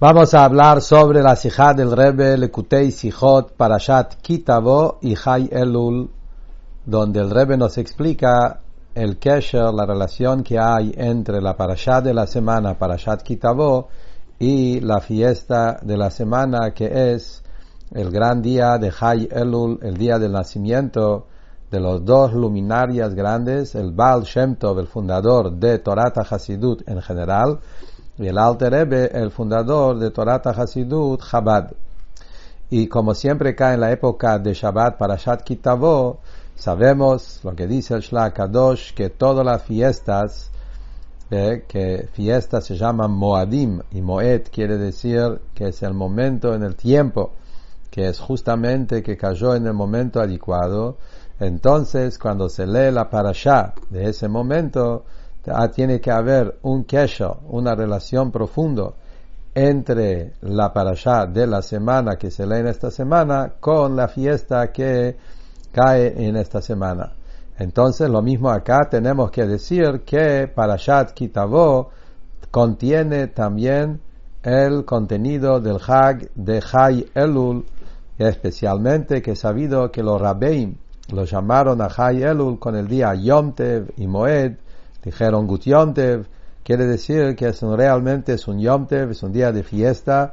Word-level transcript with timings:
Vamos 0.00 0.34
a 0.34 0.44
hablar 0.44 0.82
sobre 0.82 1.22
la 1.22 1.36
sijá 1.36 1.72
del 1.72 1.92
Rebbe 1.96 2.36
Lekutei 2.36 2.90
Sijot 2.90 3.52
Parashat 3.52 4.16
Kitabo 4.16 4.98
y 5.00 5.14
Hay 5.24 5.48
Elul, 5.52 6.10
donde 6.84 7.20
el 7.20 7.30
Rebbe 7.30 7.56
nos 7.56 7.78
explica 7.78 8.60
el 8.92 9.18
kesher, 9.18 9.72
la 9.72 9.86
relación 9.86 10.42
que 10.42 10.58
hay 10.58 10.92
entre 10.96 11.40
la 11.40 11.56
Parashat 11.56 12.02
de 12.02 12.12
la 12.12 12.26
semana, 12.26 12.76
Parashat 12.76 13.22
Kitabo, 13.22 13.86
y 14.40 14.80
la 14.80 15.00
fiesta 15.00 15.78
de 15.80 15.96
la 15.96 16.10
semana 16.10 16.74
que 16.74 17.12
es 17.12 17.44
el 17.92 18.10
gran 18.10 18.42
día 18.42 18.78
de 18.78 18.92
Hay 19.00 19.28
Elul, 19.30 19.78
el 19.80 19.96
día 19.96 20.18
del 20.18 20.32
nacimiento 20.32 21.28
de 21.70 21.78
los 21.78 22.04
dos 22.04 22.32
luminarias 22.32 23.14
grandes, 23.14 23.76
el 23.76 23.92
Baal 23.92 24.24
Shem 24.24 24.56
Tov, 24.56 24.80
el 24.80 24.88
fundador 24.88 25.52
de 25.52 25.78
Torata 25.78 26.22
Hasidut 26.22 26.82
en 26.88 27.00
general, 27.00 27.60
y 28.18 28.26
el 28.26 28.38
Alter 28.38 28.74
el 28.74 29.30
fundador 29.30 29.98
de 29.98 30.10
Torata 30.10 30.50
Hasidut, 30.50 31.20
Chabad. 31.22 31.72
Y 32.70 32.86
como 32.88 33.14
siempre 33.14 33.54
cae 33.54 33.74
en 33.74 33.80
la 33.80 33.92
época 33.92 34.38
de 34.38 34.54
Shabbat 34.54 34.96
para 34.96 35.16
Shat 35.16 35.42
Kitavo, 35.42 36.20
sabemos 36.54 37.40
lo 37.44 37.54
que 37.54 37.66
dice 37.66 37.94
el 37.94 38.00
Shlach 38.00 38.32
Kadosh, 38.32 38.94
que 38.94 39.10
todas 39.10 39.44
las 39.44 39.62
fiestas, 39.62 40.50
eh, 41.30 41.64
que 41.68 42.08
fiestas 42.12 42.64
se 42.64 42.76
llaman 42.76 43.10
Moadim, 43.10 43.80
y 43.92 44.00
Moed 44.00 44.44
quiere 44.50 44.78
decir 44.78 45.40
que 45.54 45.68
es 45.68 45.82
el 45.82 45.94
momento 45.94 46.54
en 46.54 46.62
el 46.62 46.74
tiempo, 46.74 47.32
que 47.90 48.08
es 48.08 48.18
justamente 48.18 49.02
que 49.02 49.16
cayó 49.16 49.54
en 49.54 49.66
el 49.66 49.74
momento 49.74 50.20
adecuado. 50.20 50.96
Entonces, 51.38 52.18
cuando 52.18 52.48
se 52.48 52.66
lee 52.66 52.90
la 52.90 53.10
parasha 53.10 53.74
de 53.90 54.08
ese 54.08 54.28
momento, 54.28 55.04
tiene 55.74 56.00
que 56.00 56.10
haber 56.10 56.58
un 56.62 56.84
kesho, 56.84 57.40
una 57.48 57.74
relación 57.74 58.30
profundo 58.30 58.94
entre 59.54 60.32
la 60.40 60.72
parasha 60.72 61.26
de 61.26 61.46
la 61.46 61.62
semana 61.62 62.16
que 62.16 62.30
se 62.30 62.46
lee 62.46 62.60
en 62.60 62.66
esta 62.68 62.90
semana 62.90 63.52
con 63.60 63.94
la 63.94 64.08
fiesta 64.08 64.72
que 64.72 65.16
cae 65.70 66.26
en 66.26 66.36
esta 66.36 66.60
semana. 66.60 67.12
Entonces, 67.58 68.08
lo 68.10 68.20
mismo 68.20 68.50
acá 68.50 68.88
tenemos 68.90 69.30
que 69.30 69.46
decir 69.46 70.02
que 70.04 70.48
Parashat 70.48 71.12
Kitavo 71.12 71.90
contiene 72.50 73.28
también 73.28 74.00
el 74.42 74.84
contenido 74.84 75.60
del 75.60 75.78
Hag 75.86 76.30
de 76.34 76.62
Hay 76.72 77.06
Elul, 77.14 77.64
especialmente 78.18 79.22
que 79.22 79.36
sabido 79.36 79.90
que 79.92 80.02
los 80.02 80.20
Rabbeim 80.20 80.76
lo 81.12 81.24
llamaron 81.24 81.80
a 81.80 81.88
Hay 81.96 82.22
Elul 82.22 82.58
con 82.58 82.74
el 82.74 82.88
día 82.88 83.14
Yom 83.14 83.52
Tev 83.54 83.92
y 83.96 84.06
Moed, 84.06 84.56
Dijeron 85.04 85.46
Gut 85.46 85.62
Yomtev, 85.64 86.26
quiere 86.62 86.86
decir 86.86 87.36
que 87.36 87.48
es 87.48 87.60
realmente 87.60 88.32
es 88.32 88.48
un 88.48 88.58
Yomtev, 88.58 89.10
es 89.10 89.22
un 89.22 89.32
día 89.32 89.52
de 89.52 89.62
fiesta, 89.62 90.32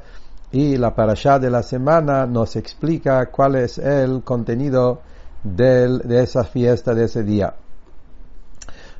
y 0.50 0.76
la 0.78 0.94
parasha 0.94 1.38
de 1.38 1.50
la 1.50 1.62
semana 1.62 2.26
nos 2.26 2.56
explica 2.56 3.26
cuál 3.26 3.56
es 3.56 3.78
el 3.78 4.22
contenido 4.22 5.00
del, 5.42 5.98
de 5.98 6.22
esa 6.22 6.44
fiesta, 6.44 6.94
de 6.94 7.04
ese 7.04 7.22
día. 7.22 7.54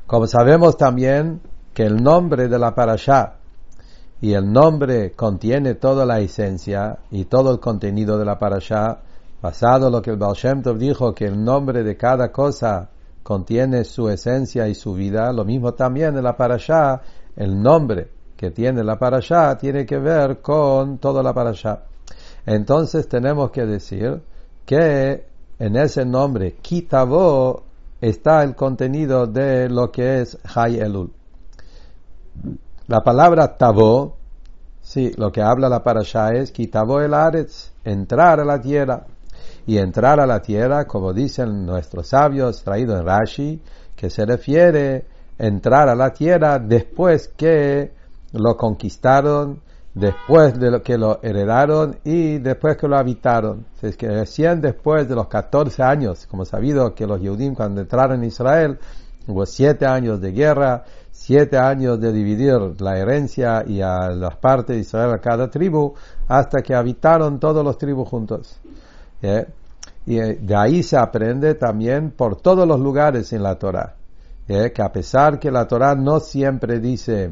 Como 0.05 0.27
sabemos 0.27 0.77
también 0.77 1.41
que 1.73 1.83
el 1.83 2.03
nombre 2.03 2.47
de 2.47 2.59
la 2.59 2.75
parasha 2.75 3.35
y 4.21 4.33
el 4.33 4.51
nombre 4.51 5.11
contiene 5.13 5.75
toda 5.75 6.05
la 6.05 6.19
esencia 6.19 6.99
y 7.09 7.25
todo 7.25 7.51
el 7.51 7.59
contenido 7.59 8.17
de 8.17 8.25
la 8.25 8.37
parasha, 8.37 8.99
basado 9.41 9.89
lo 9.89 10.01
que 10.01 10.11
el 10.11 10.17
Baal 10.17 10.35
Shem 10.35 10.61
Tov 10.61 10.77
dijo, 10.77 11.13
que 11.13 11.25
el 11.25 11.43
nombre 11.43 11.83
de 11.83 11.97
cada 11.97 12.31
cosa 12.31 12.89
contiene 13.23 13.85
su 13.85 14.09
esencia 14.09 14.67
y 14.67 14.75
su 14.75 14.93
vida, 14.93 15.31
lo 15.31 15.45
mismo 15.45 15.73
también 15.73 16.17
en 16.17 16.23
la 16.23 16.35
parasha, 16.35 17.01
el 17.35 17.61
nombre 17.61 18.09
que 18.35 18.51
tiene 18.51 18.83
la 18.83 18.99
parasha 18.99 19.57
tiene 19.57 19.85
que 19.85 19.97
ver 19.97 20.41
con 20.41 20.97
toda 20.97 21.23
la 21.23 21.33
parasha. 21.33 21.83
Entonces 22.45 23.07
tenemos 23.07 23.51
que 23.51 23.65
decir 23.65 24.21
que 24.65 25.25
en 25.59 25.77
ese 25.77 26.05
nombre, 26.05 26.55
Kitabo, 26.61 27.63
está 28.01 28.43
el 28.43 28.55
contenido 28.55 29.27
de 29.27 29.69
lo 29.69 29.91
que 29.91 30.21
es 30.21 30.37
Hay 30.55 30.77
Elul. 30.77 31.13
La 32.87 33.01
palabra 33.01 33.57
Tabo, 33.57 34.17
sí, 34.81 35.13
lo 35.15 35.31
que 35.31 35.41
habla 35.41 35.69
la 35.69 35.83
parasha 35.83 36.31
es 36.33 36.51
Kitabo 36.51 36.99
el 36.99 37.13
Aretz, 37.13 37.71
entrar 37.85 38.41
a 38.41 38.45
la 38.45 38.59
tierra 38.59 39.05
y 39.65 39.77
entrar 39.77 40.19
a 40.19 40.25
la 40.25 40.41
tierra, 40.41 40.85
como 40.85 41.13
dicen 41.13 41.65
nuestros 41.65 42.07
sabios, 42.07 42.63
traído 42.63 42.97
en 42.97 43.05
Rashi, 43.05 43.61
que 43.95 44.09
se 44.09 44.25
refiere 44.25 45.05
entrar 45.37 45.89
a 45.89 45.95
la 45.95 46.11
tierra 46.11 46.59
después 46.59 47.29
que 47.29 47.91
lo 48.33 48.57
conquistaron, 48.57 49.61
después 49.93 50.59
de 50.59 50.71
lo 50.71 50.81
que 50.81 50.97
lo 50.97 51.19
heredaron 51.21 51.97
y 52.03 52.39
después 52.39 52.77
que 52.77 52.87
lo 52.87 52.97
habitaron. 52.97 53.65
Es 53.81 53.95
que 53.95 54.07
recién 54.07 54.61
después 54.61 55.07
de 55.07 55.15
los 55.15 55.27
14 55.27 55.83
años, 55.83 56.25
como 56.27 56.45
sabido 56.45 56.93
que 56.95 57.05
los 57.05 57.21
Yehudim 57.21 57.53
cuando 57.53 57.81
entraron 57.81 58.19
en 58.19 58.25
Israel, 58.25 58.79
hubo 59.27 59.45
siete 59.45 59.85
años 59.85 60.19
de 60.19 60.31
guerra, 60.31 60.83
siete 61.11 61.57
años 61.57 61.99
de 61.99 62.11
dividir 62.11 62.81
la 62.81 62.97
herencia 62.97 63.63
y 63.65 63.81
a 63.81 64.09
las 64.09 64.35
partes 64.37 64.75
de 64.75 64.81
Israel 64.81 65.11
a 65.13 65.19
cada 65.19 65.49
tribu, 65.49 65.93
hasta 66.27 66.61
que 66.61 66.73
habitaron 66.73 67.39
todos 67.39 67.63
los 67.63 67.77
tribus 67.77 68.09
juntos. 68.09 68.59
¿Eh? 69.23 69.47
Y 70.05 70.19
eh, 70.19 70.37
de 70.39 70.55
ahí 70.55 70.83
se 70.83 70.97
aprende 70.97 71.55
también 71.55 72.11
por 72.11 72.41
todos 72.41 72.67
los 72.67 72.79
lugares 72.79 73.31
en 73.33 73.41
la 73.41 73.55
Torah. 73.55 73.95
¿eh? 74.47 74.71
Que 74.71 74.81
a 74.81 74.91
pesar 74.91 75.39
que 75.39 75.49
la 75.49 75.65
Torah 75.65 75.95
no 75.95 76.19
siempre 76.19 76.79
dice 76.79 77.31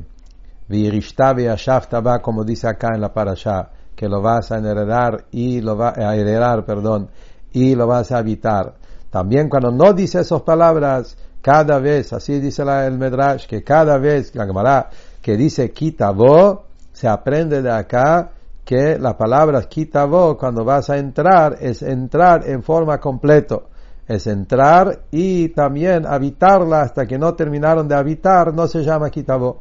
como 2.21 2.45
dice 2.45 2.67
acá 2.67 2.89
en 2.95 3.01
la 3.01 3.13
parasha, 3.13 3.69
que 3.93 4.07
lo 4.07 4.21
vas 4.21 4.51
a 4.53 4.57
heredar 4.59 5.25
y 5.31 5.59
lo 5.59 5.75
va 5.77 5.93
a 5.95 6.15
heredar, 6.15 6.65
perdón, 6.65 7.09
y 7.51 7.75
lo 7.75 7.87
vas 7.87 8.11
a 8.13 8.19
habitar. 8.19 8.73
También 9.09 9.49
cuando 9.49 9.69
no 9.71 9.91
dice 9.91 10.21
esas 10.21 10.41
palabras, 10.43 11.17
cada 11.41 11.77
vez, 11.79 12.13
así 12.13 12.39
dice 12.39 12.63
la, 12.63 12.87
el 12.87 12.97
Medrash, 12.97 13.47
que 13.47 13.63
cada 13.63 13.97
vez 13.97 14.33
la 14.33 14.89
que 15.21 15.35
dice 15.35 15.71
kitabo, 15.71 16.63
se 16.93 17.07
aprende 17.09 17.61
de 17.61 17.71
acá 17.71 18.31
que 18.71 18.97
la 18.97 19.17
palabra 19.17 19.63
kitabo 19.63 20.37
cuando 20.37 20.63
vas 20.63 20.89
a 20.89 20.97
entrar 20.97 21.57
es 21.59 21.81
entrar 21.81 22.47
en 22.47 22.63
forma 22.63 23.01
completo. 23.01 23.67
Es 24.07 24.27
entrar 24.27 25.07
y 25.11 25.49
también 25.49 26.05
habitarla 26.05 26.79
hasta 26.79 27.05
que 27.05 27.17
no 27.17 27.33
terminaron 27.33 27.89
de 27.89 27.95
habitar, 27.95 28.53
no 28.53 28.67
se 28.67 28.81
llama 28.81 29.09
kitabo. 29.09 29.59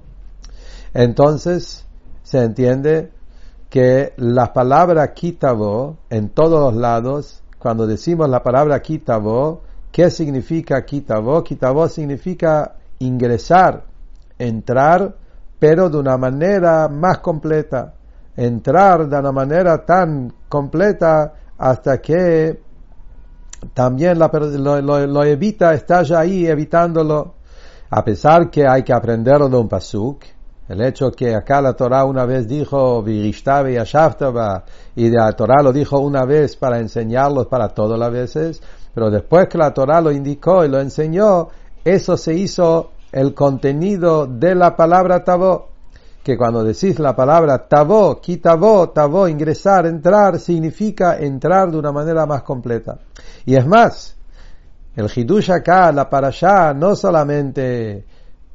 Entonces, 0.94 1.84
se 2.22 2.38
entiende 2.38 3.10
que 3.68 4.12
la 4.16 4.52
palabra 4.52 5.12
kitabo 5.12 5.96
en 6.08 6.28
todos 6.28 6.72
los 6.72 6.80
lados, 6.80 7.42
cuando 7.58 7.88
decimos 7.88 8.28
la 8.28 8.44
palabra 8.44 8.80
kitabo, 8.80 9.62
¿qué 9.90 10.08
significa 10.10 10.84
kitabo? 10.84 11.42
Kitabo 11.42 11.88
significa 11.88 12.76
ingresar, 13.00 13.86
entrar, 14.38 15.16
pero 15.58 15.90
de 15.90 15.98
una 15.98 16.16
manera 16.16 16.86
más 16.86 17.18
completa 17.18 17.94
entrar 18.36 19.08
de 19.08 19.18
una 19.18 19.32
manera 19.32 19.84
tan 19.84 20.32
completa 20.48 21.32
hasta 21.58 22.00
que 22.00 22.60
también 23.74 24.18
lo, 24.18 25.24
evita, 25.24 25.74
está 25.74 26.02
ya 26.02 26.20
ahí 26.20 26.46
evitándolo, 26.46 27.34
a 27.90 28.04
pesar 28.04 28.50
que 28.50 28.66
hay 28.66 28.82
que 28.82 28.92
aprenderlo 28.92 29.48
de 29.48 29.56
un 29.56 29.68
pasuk. 29.68 30.22
El 30.68 30.80
hecho 30.82 31.10
que 31.10 31.34
acá 31.34 31.60
la 31.60 31.74
Torah 31.74 32.04
una 32.04 32.24
vez 32.24 32.46
dijo 32.46 33.04
y 33.08 33.34
y 34.94 35.10
la 35.10 35.32
Torah 35.32 35.62
lo 35.62 35.72
dijo 35.72 35.98
una 35.98 36.24
vez 36.24 36.56
para 36.56 36.78
enseñarlos 36.78 37.48
para 37.48 37.68
todas 37.70 37.98
las 37.98 38.12
veces, 38.12 38.62
pero 38.94 39.10
después 39.10 39.48
que 39.48 39.58
la 39.58 39.74
Torah 39.74 40.00
lo 40.00 40.12
indicó 40.12 40.64
y 40.64 40.68
lo 40.68 40.80
enseñó, 40.80 41.48
eso 41.84 42.16
se 42.16 42.34
hizo 42.34 42.92
el 43.10 43.34
contenido 43.34 44.26
de 44.26 44.54
la 44.54 44.76
palabra 44.76 45.24
Tabo 45.24 45.69
que 46.22 46.36
cuando 46.36 46.62
decís 46.62 46.98
la 46.98 47.16
palabra 47.16 47.66
tabo, 47.66 48.20
kitabo, 48.20 48.90
tabo, 48.90 49.26
ingresar, 49.26 49.86
entrar, 49.86 50.38
significa 50.38 51.18
entrar 51.18 51.70
de 51.70 51.78
una 51.78 51.92
manera 51.92 52.26
más 52.26 52.42
completa. 52.42 52.98
Y 53.46 53.56
es 53.56 53.66
más, 53.66 54.16
el 54.96 55.10
hidush 55.14 55.50
acá, 55.50 55.90
la 55.92 56.10
parashá, 56.10 56.74
no 56.74 56.94
solamente 56.94 58.04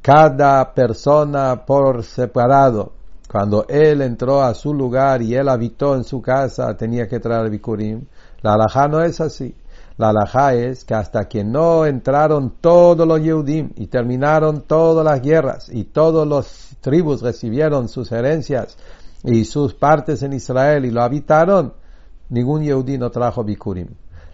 cada 0.01 0.73
persona 0.73 1.65
por 1.65 2.03
separado, 2.03 2.93
cuando 3.31 3.65
él 3.67 4.01
entró 4.01 4.43
a 4.43 4.53
su 4.53 4.73
lugar 4.73 5.21
y 5.21 5.35
él 5.35 5.49
habitó 5.49 5.95
en 5.95 6.03
su 6.03 6.21
casa, 6.21 6.77
tenía 6.77 7.07
que 7.07 7.19
traer 7.19 7.49
bikurim. 7.49 8.05
La 8.41 8.53
alajá 8.53 8.87
no 8.87 9.01
es 9.01 9.19
así. 9.19 9.55
La 9.97 10.09
alajá 10.09 10.53
es 10.53 10.83
que 10.83 10.93
hasta 10.93 11.27
que 11.29 11.43
no 11.43 11.85
entraron 11.85 12.55
todos 12.59 13.07
los 13.07 13.21
Yehudim 13.21 13.71
y 13.75 13.87
terminaron 13.87 14.63
todas 14.63 15.05
las 15.05 15.21
guerras 15.21 15.69
y 15.69 15.85
todos 15.85 16.27
los 16.27 16.75
tribus 16.81 17.21
recibieron 17.21 17.87
sus 17.87 18.11
herencias 18.11 18.77
y 19.23 19.45
sus 19.45 19.73
partes 19.73 20.21
en 20.21 20.33
Israel 20.33 20.83
y 20.85 20.91
lo 20.91 21.01
habitaron, 21.01 21.73
ningún 22.29 22.63
Yehudí 22.63 22.97
no 22.97 23.09
trajo 23.09 23.43
Bikurim. 23.43 23.87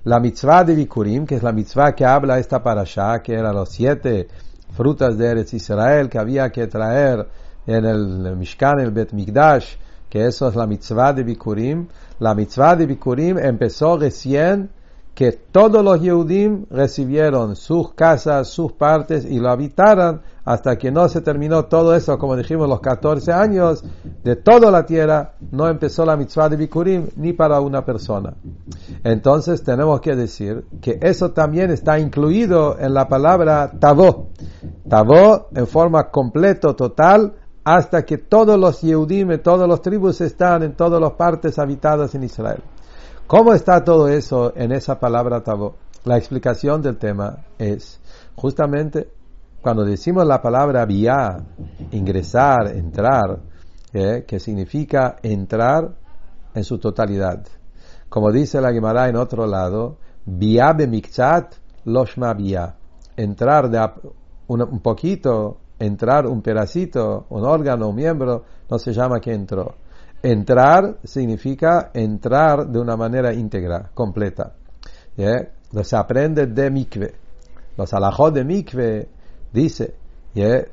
La 0.04 0.20
mitzvah 0.20 0.64
de 0.64 0.74
Bikurim, 0.74 1.28
que 1.28 1.36
es 1.36 1.44
la 1.44 1.52
mitzvah 1.52 1.94
que 1.94 2.06
habla 2.06 2.40
esta 2.40 2.64
parasha, 2.64 3.22
que 3.22 3.34
eran 3.34 3.56
los 3.56 3.70
siete 3.70 4.28
frutas 4.72 5.16
de 5.16 5.28
Eretz 5.28 5.54
Israel 5.54 6.10
que 6.10 6.18
había 6.18 6.52
que 6.52 6.66
traer 6.66 7.28
en 7.68 7.86
el 7.86 8.36
Mishkan, 8.36 8.80
el 8.80 8.90
Bet 8.90 9.12
Migdash, 9.14 9.76
que 10.10 10.26
eso 10.26 10.50
es 10.50 10.56
la 10.56 10.66
mitzvah 10.66 11.14
de 11.14 11.24
Bikurim. 11.24 11.88
La 12.20 12.34
mitzvah 12.34 12.76
de 12.76 12.88
Bikurim 12.88 13.38
empezó 13.38 13.98
recién 13.98 14.72
que 15.14 15.34
todos 15.34 15.84
los 15.84 16.02
Yehudim 16.02 16.66
recibieron 16.70 17.56
sus 17.56 17.94
casas, 17.94 18.48
sus 18.48 18.72
partes 18.72 19.26
y 19.26 19.40
lo 19.40 19.50
habitaran 19.50 20.22
hasta 20.46 20.78
que 20.78 20.90
no 20.92 21.08
se 21.10 21.22
terminó 21.22 21.66
todo 21.66 21.94
eso, 21.96 22.18
como 22.18 22.36
dijimos, 22.36 22.68
los 22.68 22.80
14 22.80 23.32
años 23.32 23.84
de 24.24 24.36
toda 24.36 24.72
la 24.72 24.86
tierra, 24.86 25.34
no 25.52 25.68
empezó 25.68 26.06
la 26.06 26.16
mitzvah 26.16 26.50
de 26.50 26.58
Bikurim 26.58 27.08
ni 27.18 27.34
para 27.34 27.60
una 27.60 27.86
persona. 27.86 28.34
Entonces 29.04 29.64
tenemos 29.64 30.02
que 30.02 30.16
decir 30.16 30.66
que 30.82 30.98
eso 31.02 31.32
también 31.32 31.70
está 31.72 32.00
incluido 32.00 32.80
en 32.80 32.94
la 32.94 33.08
palabra 33.08 33.72
Tavó. 33.80 34.30
Tavó 34.90 35.50
en 35.54 35.68
forma 35.68 36.10
completo, 36.10 36.76
total, 36.76 37.34
hasta 37.64 38.04
que 38.06 38.18
todos 38.18 38.58
los 38.60 38.82
Yehudim, 38.82 39.38
todos 39.44 39.68
los 39.68 39.82
tribus 39.82 40.22
están 40.22 40.64
en 40.64 40.74
todas 40.74 41.00
las 41.00 41.12
partes 41.12 41.60
habitadas 41.60 42.16
en 42.16 42.24
Israel. 42.24 42.64
¿Cómo 43.32 43.54
está 43.54 43.82
todo 43.82 44.10
eso 44.10 44.52
en 44.58 44.74
esa 44.74 45.00
palabra 45.00 45.42
tabó? 45.42 45.78
La 46.04 46.18
explicación 46.18 46.82
del 46.82 46.98
tema 46.98 47.46
es 47.58 48.02
justamente 48.36 49.08
cuando 49.62 49.86
decimos 49.86 50.28
la 50.28 50.42
palabra 50.42 50.86
vía, 50.86 51.38
ingresar, 51.92 52.76
entrar, 52.76 53.40
¿eh? 53.94 54.26
que 54.28 54.38
significa 54.38 55.16
entrar 55.24 55.96
en 56.54 56.64
su 56.66 56.78
totalidad. 56.78 57.42
Como 58.10 58.34
dice 58.34 58.60
la 58.60 58.74
Gemara 58.74 59.08
en 59.08 59.16
otro 59.16 59.48
lado, 59.48 59.96
vía 60.26 60.74
bemikzat 60.74 61.56
loshma 61.86 62.34
vía. 62.34 62.76
Entrar 63.16 63.70
de 63.70 63.80
un, 64.48 64.82
poquito, 64.82 65.56
entrar 65.80 66.28
un 66.28 66.42
pedacito, 66.42 67.28
un 67.30 67.46
órgano, 67.46 67.88
un 67.88 67.96
miembro, 67.96 68.44
no 68.70 68.78
se 68.78 68.92
llama 68.92 69.22
que 69.22 69.32
entró. 69.32 69.76
Entrar 70.24 70.98
significa 71.04 71.90
entrar 71.94 72.68
de 72.68 72.80
una 72.80 72.96
manera 72.96 73.34
íntegra, 73.34 73.90
completa. 73.94 74.54
Se 75.16 75.96
aprende 75.96 76.46
de 76.46 76.70
mikve. 76.70 77.16
Los 77.76 77.94
alajot 77.94 78.34
de 78.34 78.44
mikve 78.44 79.08
dice, 79.52 79.96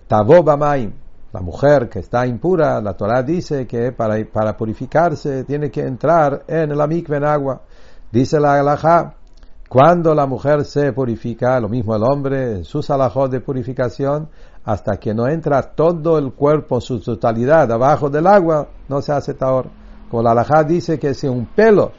tabo 0.06 0.42
bamaim, 0.42 0.92
la 1.32 1.40
mujer 1.40 1.88
que 1.88 2.00
está 2.00 2.26
impura, 2.26 2.80
la 2.80 2.94
Torah 2.94 3.22
dice 3.22 3.66
que 3.66 3.92
para, 3.92 4.56
purificarse 4.56 5.44
tiene 5.44 5.70
que 5.70 5.82
entrar 5.82 6.44
en 6.46 6.76
la 6.76 6.86
mikve 6.86 7.16
en 7.16 7.24
agua. 7.24 7.62
Dice 8.10 8.40
la 8.40 8.58
alajá, 8.58 9.14
cuando 9.68 10.14
la 10.14 10.26
mujer 10.26 10.64
se 10.64 10.92
purifica, 10.92 11.60
lo 11.60 11.68
mismo 11.68 11.94
el 11.94 12.02
hombre, 12.02 12.56
en 12.56 12.64
sus 12.64 12.90
alajot 12.90 13.30
de 13.30 13.40
purificación, 13.40 14.28
hasta 14.64 14.98
que 14.98 15.14
no 15.14 15.28
entra 15.28 15.62
todo 15.62 16.18
el 16.18 16.32
cuerpo 16.32 16.76
en 16.76 16.80
su 16.80 17.00
totalidad 17.00 17.70
abajo 17.72 18.10
del 18.10 18.26
agua, 18.26 18.68
no 18.88 19.02
se 19.02 19.12
hace 19.12 19.34
taor. 19.34 19.66
Como 20.10 20.22
la 20.22 20.32
alajá 20.32 20.64
dice 20.64 20.98
que 20.98 21.14
si 21.14 21.26
un 21.26 21.46
pelo 21.46 21.92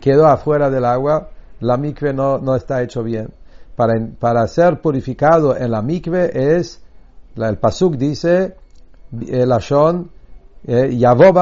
quedó 0.00 0.26
afuera 0.26 0.70
del 0.70 0.84
agua, 0.84 1.28
la 1.60 1.76
mikve 1.76 2.12
no, 2.12 2.38
no 2.38 2.56
está 2.56 2.82
hecho 2.82 3.02
bien. 3.02 3.32
Para, 3.76 3.94
para 4.18 4.46
ser 4.46 4.80
purificado 4.80 5.56
en 5.56 5.70
la 5.70 5.82
mikve 5.82 6.58
es, 6.58 6.82
el 7.36 7.58
pasuk 7.58 7.96
dice, 7.96 8.56
el 9.26 9.52
ashon, 9.52 10.10
eh, 10.64 10.96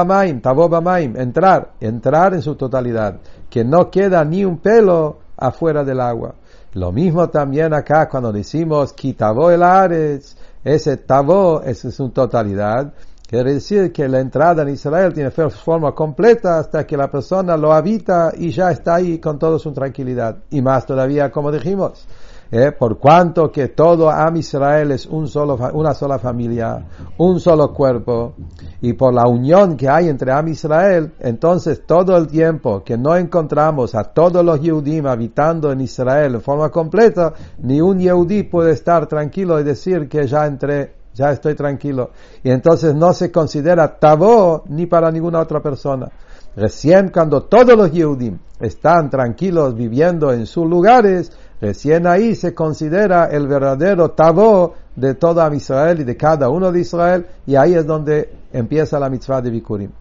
maim, 0.05 0.41
maim, 0.83 1.15
entrar, 1.17 1.73
entrar 1.79 2.33
en 2.33 2.41
su 2.41 2.55
totalidad, 2.55 3.19
que 3.49 3.63
no 3.63 3.89
queda 3.89 4.23
ni 4.25 4.43
un 4.45 4.57
pelo 4.57 5.19
afuera 5.37 5.83
del 5.83 5.99
agua. 5.99 6.35
Lo 6.73 6.91
mismo 6.91 7.29
también 7.29 7.73
acá 7.73 8.07
cuando 8.07 8.31
decimos 8.31 8.93
quitabo 8.93 9.51
el 9.51 9.61
ares, 9.61 10.37
ese 10.63 10.97
tabo 10.97 11.61
es 11.61 11.79
su 11.79 12.09
totalidad. 12.09 12.93
Quiere 13.31 13.53
decir 13.53 13.93
que 13.93 14.09
la 14.09 14.19
entrada 14.19 14.63
en 14.63 14.67
Israel 14.67 15.13
tiene 15.13 15.31
forma 15.31 15.93
completa 15.93 16.59
hasta 16.59 16.85
que 16.85 16.97
la 16.97 17.09
persona 17.09 17.55
lo 17.55 17.71
habita 17.71 18.33
y 18.37 18.51
ya 18.51 18.71
está 18.71 18.95
ahí 18.95 19.19
con 19.19 19.39
toda 19.39 19.57
su 19.57 19.71
tranquilidad. 19.71 20.39
Y 20.49 20.61
más 20.61 20.85
todavía, 20.85 21.31
como 21.31 21.49
dijimos, 21.49 22.05
¿eh? 22.51 22.73
por 22.73 22.97
cuanto 22.97 23.49
que 23.49 23.69
todo 23.69 24.09
Am 24.09 24.35
Israel 24.35 24.91
es 24.91 25.05
un 25.05 25.29
solo, 25.29 25.57
una 25.71 25.93
sola 25.93 26.19
familia, 26.19 26.85
un 27.19 27.39
solo 27.39 27.73
cuerpo, 27.73 28.33
y 28.81 28.91
por 28.91 29.13
la 29.13 29.25
unión 29.29 29.77
que 29.77 29.87
hay 29.87 30.09
entre 30.09 30.33
Am 30.33 30.49
Israel, 30.49 31.13
entonces 31.21 31.85
todo 31.85 32.17
el 32.17 32.27
tiempo 32.27 32.83
que 32.83 32.97
no 32.97 33.15
encontramos 33.15 33.95
a 33.95 34.03
todos 34.03 34.43
los 34.43 34.59
Yehudim 34.59 35.07
habitando 35.07 35.71
en 35.71 35.79
Israel 35.79 36.35
en 36.35 36.41
forma 36.41 36.69
completa, 36.69 37.31
ni 37.59 37.79
un 37.79 37.97
Yehudí 37.97 38.43
puede 38.43 38.71
estar 38.71 39.07
tranquilo 39.07 39.57
y 39.57 39.63
decir 39.63 40.09
que 40.09 40.27
ya 40.27 40.45
entré 40.45 41.00
ya 41.13 41.31
estoy 41.31 41.55
tranquilo. 41.55 42.11
Y 42.43 42.51
entonces 42.51 42.95
no 42.95 43.13
se 43.13 43.31
considera 43.31 43.99
tabó 43.99 44.63
ni 44.67 44.85
para 44.85 45.11
ninguna 45.11 45.39
otra 45.39 45.61
persona. 45.61 46.09
Recién 46.55 47.09
cuando 47.09 47.43
todos 47.43 47.77
los 47.77 47.91
Yehudim 47.91 48.37
están 48.59 49.09
tranquilos 49.09 49.75
viviendo 49.75 50.33
en 50.33 50.45
sus 50.45 50.67
lugares, 50.67 51.31
Recién 51.61 52.07
ahí 52.07 52.33
se 52.33 52.55
considera 52.55 53.25
el 53.25 53.47
verdadero 53.47 54.11
tabó 54.11 54.73
de 54.95 55.13
toda 55.13 55.53
Israel 55.53 55.99
y 55.99 56.03
de 56.03 56.17
cada 56.17 56.49
uno 56.49 56.71
de 56.71 56.79
Israel, 56.79 57.27
y 57.45 57.55
ahí 57.55 57.75
es 57.75 57.85
donde 57.85 58.33
empieza 58.51 58.99
la 58.99 59.11
mitzvah 59.11 59.43
de 59.43 59.51
Bikurim. 59.51 59.91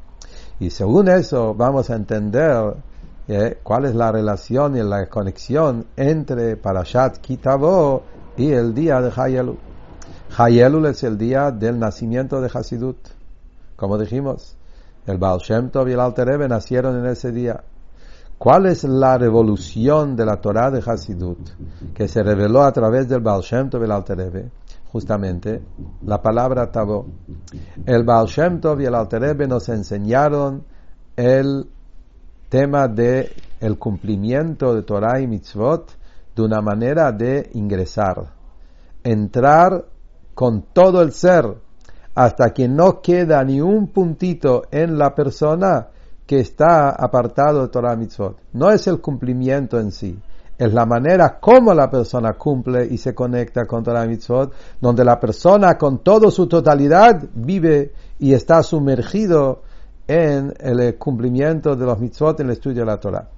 Y 0.58 0.70
según 0.70 1.08
eso 1.08 1.54
vamos 1.54 1.90
a 1.90 1.96
entender 1.96 2.76
eh, 3.28 3.58
cuál 3.62 3.84
es 3.84 3.94
la 3.94 4.10
relación 4.10 4.74
y 4.74 4.82
la 4.82 5.06
conexión 5.06 5.84
entre 5.96 6.56
Parashat 6.56 7.18
Kitabo 7.18 8.02
y 8.38 8.52
el 8.52 8.74
día 8.74 9.02
de 9.02 9.12
Hayelul. 9.14 9.69
Hayelul 10.36 10.86
es 10.86 11.02
el 11.02 11.18
día 11.18 11.50
del 11.50 11.78
nacimiento 11.78 12.40
de 12.40 12.50
Hasidut. 12.52 12.96
Como 13.76 13.98
dijimos, 13.98 14.56
el 15.06 15.18
Baal 15.18 15.38
Shem 15.38 15.70
Tov 15.70 15.88
y 15.88 15.92
el 15.92 16.00
Alter 16.00 16.26
Rebbe 16.26 16.48
nacieron 16.48 16.98
en 16.98 17.06
ese 17.06 17.32
día. 17.32 17.62
¿Cuál 18.38 18.66
es 18.66 18.84
la 18.84 19.18
revolución 19.18 20.16
de 20.16 20.24
la 20.24 20.40
Torah 20.40 20.70
de 20.70 20.82
Hasidut 20.84 21.50
que 21.92 22.08
se 22.08 22.22
reveló 22.22 22.62
a 22.62 22.72
través 22.72 23.08
del 23.08 23.20
Baal 23.20 23.42
Shem 23.42 23.68
Tov 23.70 23.82
y 23.82 23.84
el 23.84 23.92
Alter 23.92 24.18
Rebbe? 24.18 24.50
Justamente 24.92 25.62
la 26.02 26.22
palabra 26.22 26.70
Tabo. 26.70 27.06
El 27.84 28.04
Baal 28.04 28.26
Shem 28.26 28.60
Tov 28.60 28.80
y 28.80 28.86
el 28.86 28.94
Alter 28.94 29.20
Rebbe 29.20 29.48
nos 29.48 29.68
enseñaron 29.68 30.64
el 31.16 31.68
tema 32.48 32.88
de 32.88 33.30
el 33.60 33.78
cumplimiento 33.78 34.74
de 34.74 34.82
Torah 34.82 35.20
y 35.20 35.26
Mitzvot 35.26 35.92
de 36.34 36.42
una 36.42 36.60
manera 36.60 37.12
de 37.12 37.50
ingresar, 37.54 38.32
entrar 39.02 39.84
con 40.34 40.62
todo 40.72 41.02
el 41.02 41.12
ser 41.12 41.54
hasta 42.14 42.52
que 42.52 42.68
no 42.68 43.00
queda 43.00 43.42
ni 43.44 43.60
un 43.60 43.88
puntito 43.88 44.64
en 44.70 44.98
la 44.98 45.14
persona 45.14 45.88
que 46.26 46.40
está 46.40 46.90
apartado 46.90 47.62
de 47.62 47.68
Torah 47.68 47.96
Mitzvot. 47.96 48.36
No 48.52 48.70
es 48.70 48.86
el 48.86 49.00
cumplimiento 49.00 49.78
en 49.78 49.90
sí, 49.90 50.18
es 50.58 50.72
la 50.72 50.86
manera 50.86 51.40
como 51.40 51.72
la 51.72 51.90
persona 51.90 52.34
cumple 52.34 52.86
y 52.86 52.98
se 52.98 53.14
conecta 53.14 53.66
con 53.66 53.82
Torah 53.82 54.06
Mitzvot, 54.06 54.52
donde 54.80 55.04
la 55.04 55.18
persona 55.18 55.78
con 55.78 55.98
toda 55.98 56.30
su 56.30 56.46
totalidad 56.46 57.22
vive 57.34 57.92
y 58.18 58.34
está 58.34 58.62
sumergido 58.62 59.62
en 60.06 60.52
el 60.58 60.96
cumplimiento 60.98 61.76
de 61.76 61.86
los 61.86 61.98
mitzvot 62.00 62.40
en 62.40 62.46
el 62.46 62.52
estudio 62.52 62.80
de 62.80 62.86
la 62.86 62.98
Torah. 62.98 63.28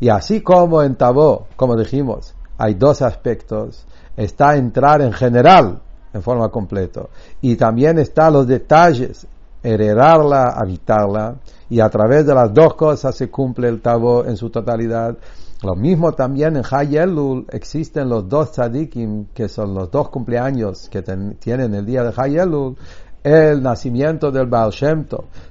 Y 0.00 0.08
así 0.08 0.40
como 0.40 0.82
en 0.82 0.96
Tabó, 0.96 1.46
como 1.54 1.76
dijimos, 1.76 2.34
hay 2.58 2.74
dos 2.74 3.02
aspectos. 3.02 3.86
Está 4.16 4.56
entrar 4.56 5.02
en 5.02 5.12
general, 5.12 5.80
en 6.12 6.22
forma 6.22 6.48
completa, 6.48 7.02
y 7.40 7.56
también 7.56 7.98
está 7.98 8.30
los 8.30 8.46
detalles, 8.46 9.26
heredarla, 9.62 10.50
habitarla, 10.50 11.36
y 11.70 11.80
a 11.80 11.88
través 11.88 12.26
de 12.26 12.34
las 12.34 12.52
dos 12.52 12.74
cosas 12.74 13.14
se 13.14 13.30
cumple 13.30 13.68
el 13.68 13.80
tabo 13.80 14.24
en 14.24 14.36
su 14.36 14.50
totalidad. 14.50 15.16
Lo 15.62 15.74
mismo 15.76 16.12
también 16.12 16.56
en 16.56 16.64
Hayelul 16.68 17.46
existen 17.50 18.08
los 18.08 18.28
dos 18.28 18.50
tzadikim, 18.50 19.26
que 19.32 19.48
son 19.48 19.72
los 19.74 19.90
dos 19.90 20.08
cumpleaños 20.08 20.88
que 20.88 21.02
tienen 21.02 21.74
el 21.74 21.86
día 21.86 22.02
de 22.02 22.12
Hayelul, 22.16 22.76
el 23.22 23.62
nacimiento 23.62 24.32
del 24.32 24.48
Baal 24.48 24.70
Shem 24.70 25.06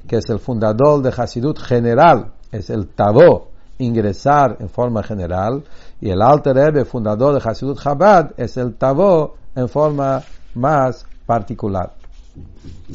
que 0.05 0.17
es 0.17 0.29
el 0.29 0.39
fundador 0.39 1.01
de 1.01 1.13
Hasidut 1.15 1.57
general, 1.57 2.33
es 2.51 2.69
el 2.69 2.89
tabo, 2.89 3.47
ingresar 3.77 4.57
en 4.59 4.69
forma 4.69 5.01
general, 5.01 5.63
y 6.01 6.09
el 6.09 6.21
Alter 6.21 6.55
Rebbe, 6.55 6.83
fundador 6.83 7.33
de 7.33 7.49
Hasidut 7.49 7.79
Chabad, 7.79 8.31
es 8.35 8.57
el 8.57 8.75
tabo 8.75 9.35
en 9.55 9.69
forma 9.69 10.21
más 10.55 11.05
particular. 11.25 11.93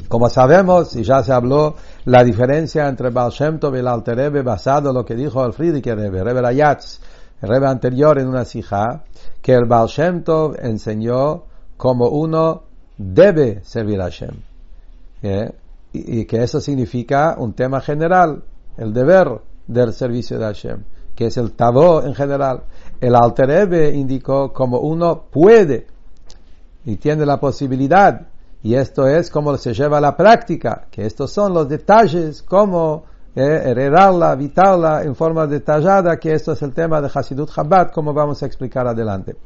Como 0.08 0.28
sabemos, 0.28 0.94
y 0.96 1.02
ya 1.02 1.22
se 1.22 1.32
habló, 1.32 1.75
la 2.04 2.25
diferencia 2.25 2.88
entre 2.88 3.10
Baal 3.10 3.30
Shem 3.30 3.58
Tov 3.58 3.75
y 3.75 3.80
el 3.80 3.88
Alter 3.88 4.16
Rebbe 4.16 4.42
basado 4.42 4.90
en 4.90 4.94
lo 4.94 5.04
que 5.04 5.14
dijo 5.14 5.44
el 5.44 5.52
Friedrich 5.52 5.86
Rebbe, 5.86 6.22
Rebbe 6.22 6.40
Rayatz, 6.40 7.00
el 7.42 7.48
Rebbe 7.48 7.66
anterior 7.66 8.18
en 8.18 8.28
una 8.28 8.44
sija, 8.44 9.04
que 9.42 9.52
el 9.52 9.66
Baal 9.66 9.88
Shem 9.88 10.22
Tov 10.22 10.56
enseñó 10.60 11.44
como 11.76 12.08
uno 12.08 12.62
debe 12.96 13.62
servir 13.64 14.00
a 14.00 14.04
Hashem. 14.04 14.36
¿eh? 15.22 15.52
Y, 15.92 16.25
que 16.25 16.42
eso 16.42 16.60
significa 16.60 17.36
un 17.38 17.54
tema 17.54 17.80
general, 17.80 18.42
el 18.76 18.92
deber 18.92 19.40
del 19.66 19.92
servicio 19.92 20.38
de 20.38 20.44
Hashem, 20.44 20.84
que 21.14 21.26
es 21.26 21.36
el 21.36 21.52
tabó 21.52 22.02
en 22.02 22.14
general. 22.14 22.64
El 23.00 23.14
Alter 23.14 23.46
Rebbe 23.46 23.90
indicó 23.90 24.52
como 24.52 24.78
uno 24.80 25.25
puede 25.30 25.86
y 26.87 26.97
tiene 26.97 27.26
la 27.26 27.38
posibilidad 27.38 28.28
Y 28.62 28.75
esto 28.75 29.07
es 29.07 29.31
como 29.31 29.57
se 29.59 29.75
lleva 29.75 29.99
a 29.99 30.00
la 30.00 30.16
práctica, 30.16 30.87
que 30.90 31.05
estos 31.05 31.31
son 31.31 31.52
los 31.52 31.69
detalles, 31.69 32.43
cómo 32.43 33.05
eh, 33.35 33.62
heredarla, 33.66 34.31
habitarla 34.31 35.02
en 35.02 35.14
forma 35.14 35.47
detallada, 35.47 36.16
que 36.16 36.33
esto 36.33 36.52
es 36.52 36.62
el 36.62 36.73
tema 36.73 37.00
de 37.00 37.11
Hasidut 37.12 37.52
Chabad, 37.52 37.93
como 37.93 38.14
vamos 38.14 38.43
a 38.43 38.47
explicar 38.47 38.87
adelante. 38.87 39.37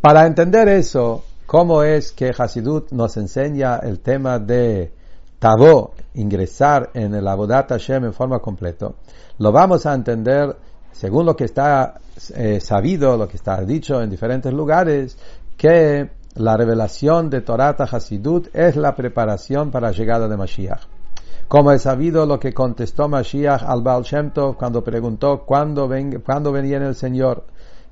Para 0.00 0.26
entender 0.26 0.66
eso, 0.68 1.22
cómo 1.46 1.82
es 1.82 2.10
que 2.12 2.32
Hasidut 2.36 2.90
nos 2.90 3.16
enseña 3.16 3.76
el 3.76 4.00
tema 4.00 4.38
de 4.38 4.92
Tabo, 5.38 5.92
ingresar 6.14 6.90
en 6.94 7.14
el 7.14 7.28
Abodat 7.28 7.68
Hashem 7.68 8.06
en 8.06 8.12
forma 8.12 8.40
completa, 8.40 8.90
lo 9.38 9.52
vamos 9.52 9.86
a 9.86 9.94
entender 9.94 10.56
según 10.90 11.26
lo 11.26 11.36
que 11.36 11.44
está 11.44 12.00
eh, 12.34 12.58
sabido, 12.60 13.16
lo 13.16 13.28
que 13.28 13.36
está 13.36 13.60
dicho 13.60 14.02
en 14.02 14.10
diferentes 14.10 14.52
lugares, 14.52 15.16
que 15.56 16.17
la 16.38 16.56
revelación 16.56 17.30
de 17.30 17.40
Torata 17.40 17.84
Hasidut 17.84 18.54
es 18.54 18.76
la 18.76 18.94
preparación 18.94 19.72
para 19.72 19.88
la 19.88 19.92
llegada 19.92 20.28
de 20.28 20.36
Mashiach. 20.36 20.82
Como 21.48 21.72
es 21.72 21.82
sabido 21.82 22.26
lo 22.26 22.38
que 22.38 22.54
contestó 22.54 23.08
Mashiach 23.08 23.64
al 23.64 23.82
Baal 23.82 24.04
Shem 24.04 24.30
Tov 24.30 24.56
cuando 24.56 24.84
preguntó 24.84 25.44
cuándo, 25.44 25.88
ven, 25.88 26.20
cuándo 26.24 26.52
venía 26.52 26.76
el 26.76 26.94
Señor. 26.94 27.44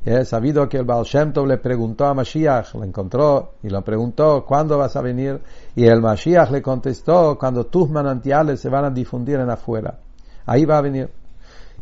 Es 0.05 0.29
sabido 0.29 0.69
que 0.69 0.77
el 0.77 0.85
Baal 0.85 1.05
Shem 1.05 1.33
Tov 1.33 1.49
le 1.49 1.59
preguntó 1.59 2.07
a 2.07 2.15
Mashiach, 2.15 2.75
lo 2.75 2.85
encontró 2.85 3.55
y 3.65 3.69
lo 3.69 3.83
preguntó, 3.83 4.45
¿cuándo 4.47 4.79
vas 4.79 4.95
a 4.95 5.01
venir? 5.01 5.41
Y 5.75 5.85
el 5.87 6.01
Mashiach 6.01 6.51
le 6.51 6.63
contestó, 6.63 7.37
cuando 7.37 7.67
tus 7.67 7.91
manantiales 7.91 8.61
se 8.61 8.69
van 8.69 8.85
a 8.85 8.91
difundir 8.91 9.41
en 9.41 9.51
afuera. 9.51 9.99
Ahí 10.45 10.65
va 10.65 10.79
a 10.79 10.83
venir. 10.83 11.11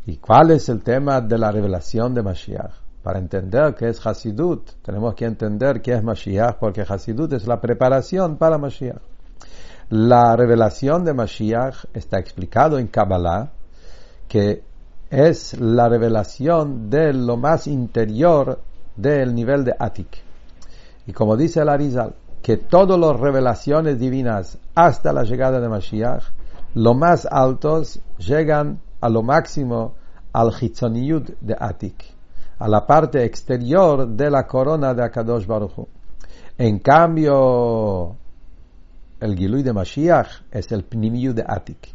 ¿Y 0.07 0.17
cuál 0.17 0.53
es 0.53 0.69
el 0.71 0.83
tema 0.83 1.21
de 1.21 1.37
la 1.37 1.51
revelación 1.51 2.15
de 2.15 2.23
Mashiach? 2.23 2.84
Para 3.05 3.19
entender 3.19 3.75
qué 3.75 3.91
es 3.91 4.05
Hasidut, 4.05 4.81
tenemos 4.81 5.15
que 5.15 5.27
entender 5.27 5.83
qué 5.83 5.93
es 5.93 6.03
Mashiach, 6.03 6.57
porque 6.59 6.87
Hasidut 6.89 7.35
es 7.35 7.47
la 7.47 7.61
preparación 7.61 8.39
para 8.39 8.57
Mashiach. 8.57 9.03
La 9.91 10.35
revelación 10.35 11.05
de 11.05 11.13
Mashiach 11.13 11.85
está 11.93 12.19
explicado 12.19 12.79
en 12.79 12.87
Kabbalah, 12.87 13.53
que 14.27 14.63
es 15.11 15.61
la 15.61 15.87
revelación 15.91 16.89
de 16.89 17.13
lo 17.13 17.37
más 17.37 17.67
interior 17.67 18.61
del 18.97 19.35
nivel 19.35 19.65
de 19.65 19.75
Atik. 19.79 20.23
Y 21.07 21.13
como 21.13 21.37
dice 21.37 21.61
el 21.61 21.69
Arizal, 21.69 22.15
que 22.41 22.57
todas 22.57 22.99
las 22.99 23.21
revelaciones 23.21 23.99
divinas 23.99 24.57
hasta 24.75 25.13
la 25.13 25.25
llegada 25.25 25.61
de 25.61 25.69
Mashiach, 25.69 26.25
lo 26.73 26.95
más 26.95 27.29
altos 27.31 28.01
llegan 28.17 28.81
a 29.03 29.11
lo 29.11 29.23
máximo 29.23 29.93
al 30.33 30.55
Hitzoniyud 30.59 31.33
de 31.43 31.55
Atik, 31.61 32.15
a 32.59 32.69
la 32.69 32.87
parte 32.87 33.25
exterior 33.25 34.09
de 34.09 34.31
la 34.31 34.47
corona 34.47 34.95
de 34.95 35.03
Akadosh 35.03 35.47
Baruch 35.47 35.89
En 36.57 36.79
cambio, 36.79 38.17
el 39.21 39.37
Gilui 39.37 39.63
de 39.63 39.73
Mashiach 39.73 40.45
es 40.51 40.71
el 40.73 40.85
Pnimiyud 40.85 41.35
de 41.35 41.45
Atik. 41.47 41.89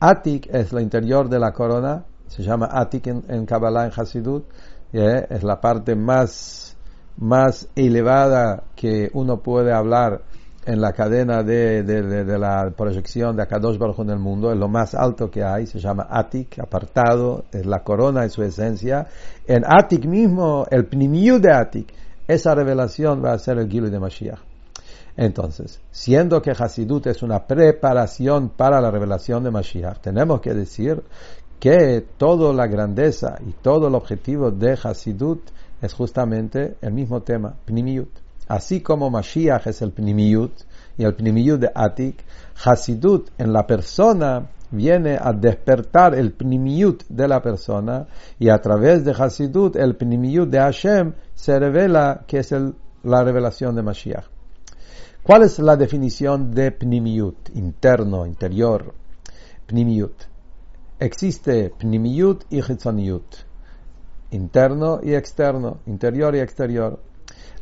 Atik 0.00 0.48
es 0.52 0.72
lo 0.72 0.80
interior 0.80 1.28
de 1.28 1.38
la 1.38 1.52
corona, 1.52 2.04
se 2.26 2.42
llama 2.42 2.68
Atik 2.70 3.06
en, 3.06 3.46
Kabbalah, 3.46 3.86
en 3.86 3.92
Hasidut, 3.96 4.44
eh, 4.92 5.26
es 5.30 5.42
la 5.42 5.60
parte 5.60 5.94
más, 5.96 6.76
más 7.16 7.68
elevada 7.74 8.64
que 8.76 9.10
uno 9.14 9.38
puede 9.40 9.72
hablar 9.72 10.22
en 10.66 10.80
la 10.80 10.92
cadena 10.92 11.42
de, 11.42 11.82
de, 11.82 12.38
la 12.38 12.72
proyección 12.76 13.36
de 13.36 13.42
Akadosh 13.42 13.76
Baruj 13.76 14.00
en 14.00 14.10
el 14.10 14.18
mundo, 14.18 14.50
es 14.50 14.58
lo 14.58 14.68
más 14.68 14.94
alto 14.94 15.30
que 15.30 15.42
hay, 15.42 15.66
se 15.66 15.78
llama 15.78 16.06
Atik, 16.10 16.58
apartado, 16.58 17.44
es 17.52 17.66
la 17.66 17.82
corona 17.82 18.22
de 18.22 18.30
su 18.30 18.42
esencia. 18.42 19.06
En 19.46 19.64
Atik 19.66 20.06
mismo, 20.06 20.66
el 20.70 20.86
Pnimiyu 20.86 21.38
de 21.38 21.52
Atik, 21.52 21.92
esa 22.26 22.54
revelación 22.54 23.22
va 23.22 23.32
a 23.32 23.38
ser 23.38 23.58
el 23.58 23.68
Gilu 23.68 23.90
de 23.90 24.00
Mashiach. 24.00 24.40
Entonces, 25.16 25.80
siendo 25.90 26.40
que 26.42 26.50
Hasidut 26.50 27.06
es 27.06 27.22
una 27.22 27.46
preparación 27.46 28.48
para 28.48 28.80
la 28.80 28.90
revelación 28.90 29.44
de 29.44 29.50
Mashiach, 29.50 30.00
tenemos 30.00 30.40
que 30.40 30.54
decir 30.54 31.02
que 31.60 32.04
toda 32.16 32.52
la 32.52 32.66
grandeza 32.66 33.36
y 33.46 33.52
todo 33.52 33.88
el 33.88 33.94
objetivo 33.94 34.50
de 34.50 34.76
Hasidut 34.82 35.42
es 35.80 35.92
justamente 35.92 36.76
el 36.80 36.92
mismo 36.94 37.22
tema, 37.22 37.54
Pnimiyut. 37.64 38.23
Así 38.48 38.80
como 38.80 39.10
Mashiach 39.10 39.66
es 39.66 39.80
el 39.82 39.92
Pnimiyut 39.92 40.52
y 40.98 41.04
el 41.04 41.14
Pnimiyut 41.14 41.60
de 41.60 41.70
Atik, 41.74 42.22
Hasidut 42.64 43.30
en 43.38 43.52
la 43.52 43.66
persona 43.66 44.50
viene 44.70 45.18
a 45.20 45.32
despertar 45.32 46.14
el 46.14 46.32
Pnimiyut 46.32 47.04
de 47.08 47.28
la 47.28 47.40
persona 47.40 48.06
y 48.38 48.48
a 48.48 48.60
través 48.60 49.04
de 49.04 49.12
Hasidut 49.12 49.76
el 49.76 49.96
Pnimiyut 49.96 50.48
de 50.50 50.58
Hashem 50.58 51.14
se 51.34 51.58
revela 51.58 52.24
que 52.26 52.38
es 52.38 52.52
la 53.02 53.24
revelación 53.24 53.74
de 53.76 53.82
Mashiach. 53.82 54.24
¿Cuál 55.22 55.44
es 55.44 55.58
la 55.58 55.76
definición 55.76 56.50
de 56.50 56.70
Pnimiyut? 56.70 57.48
Interno, 57.54 58.26
interior. 58.26 58.92
Pnimiyut. 59.66 60.24
Existe 60.98 61.70
Pnimiyut 61.70 62.44
y 62.50 62.58
Hitzoniyut. 62.58 63.36
Interno 64.32 65.00
y 65.02 65.14
externo, 65.14 65.78
interior 65.86 66.36
y 66.36 66.40
exterior. 66.40 67.00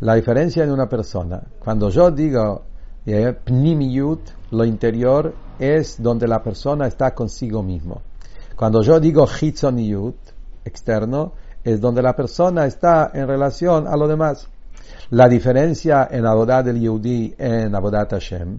La 0.02 0.16
diferencia 0.16 0.64
en 0.64 0.72
una 0.72 0.88
persona, 0.88 1.40
cuando 1.60 1.88
yo 1.88 2.10
digo 2.10 2.62
eh, 3.06 3.36
pnimiyut, 3.44 4.50
lo 4.50 4.64
interior 4.64 5.32
es 5.60 6.02
donde 6.02 6.26
la 6.26 6.42
persona 6.42 6.88
está 6.88 7.14
consigo 7.14 7.62
mismo. 7.62 8.02
Cuando 8.56 8.82
yo 8.82 8.98
digo 8.98 9.28
hitzoniyut, 9.28 10.16
externo, 10.64 11.34
es 11.62 11.80
donde 11.80 12.02
la 12.02 12.16
persona 12.16 12.66
está 12.66 13.12
en 13.14 13.28
relación 13.28 13.86
a 13.86 13.96
lo 13.96 14.08
demás. 14.08 14.48
La 15.10 15.28
diferencia 15.28 16.08
en 16.10 16.24
la 16.24 16.34
boda 16.34 16.64
del 16.64 16.80
Yehudi 16.80 17.36
en 17.38 17.72
Abodat 17.72 18.10
Hashem 18.10 18.58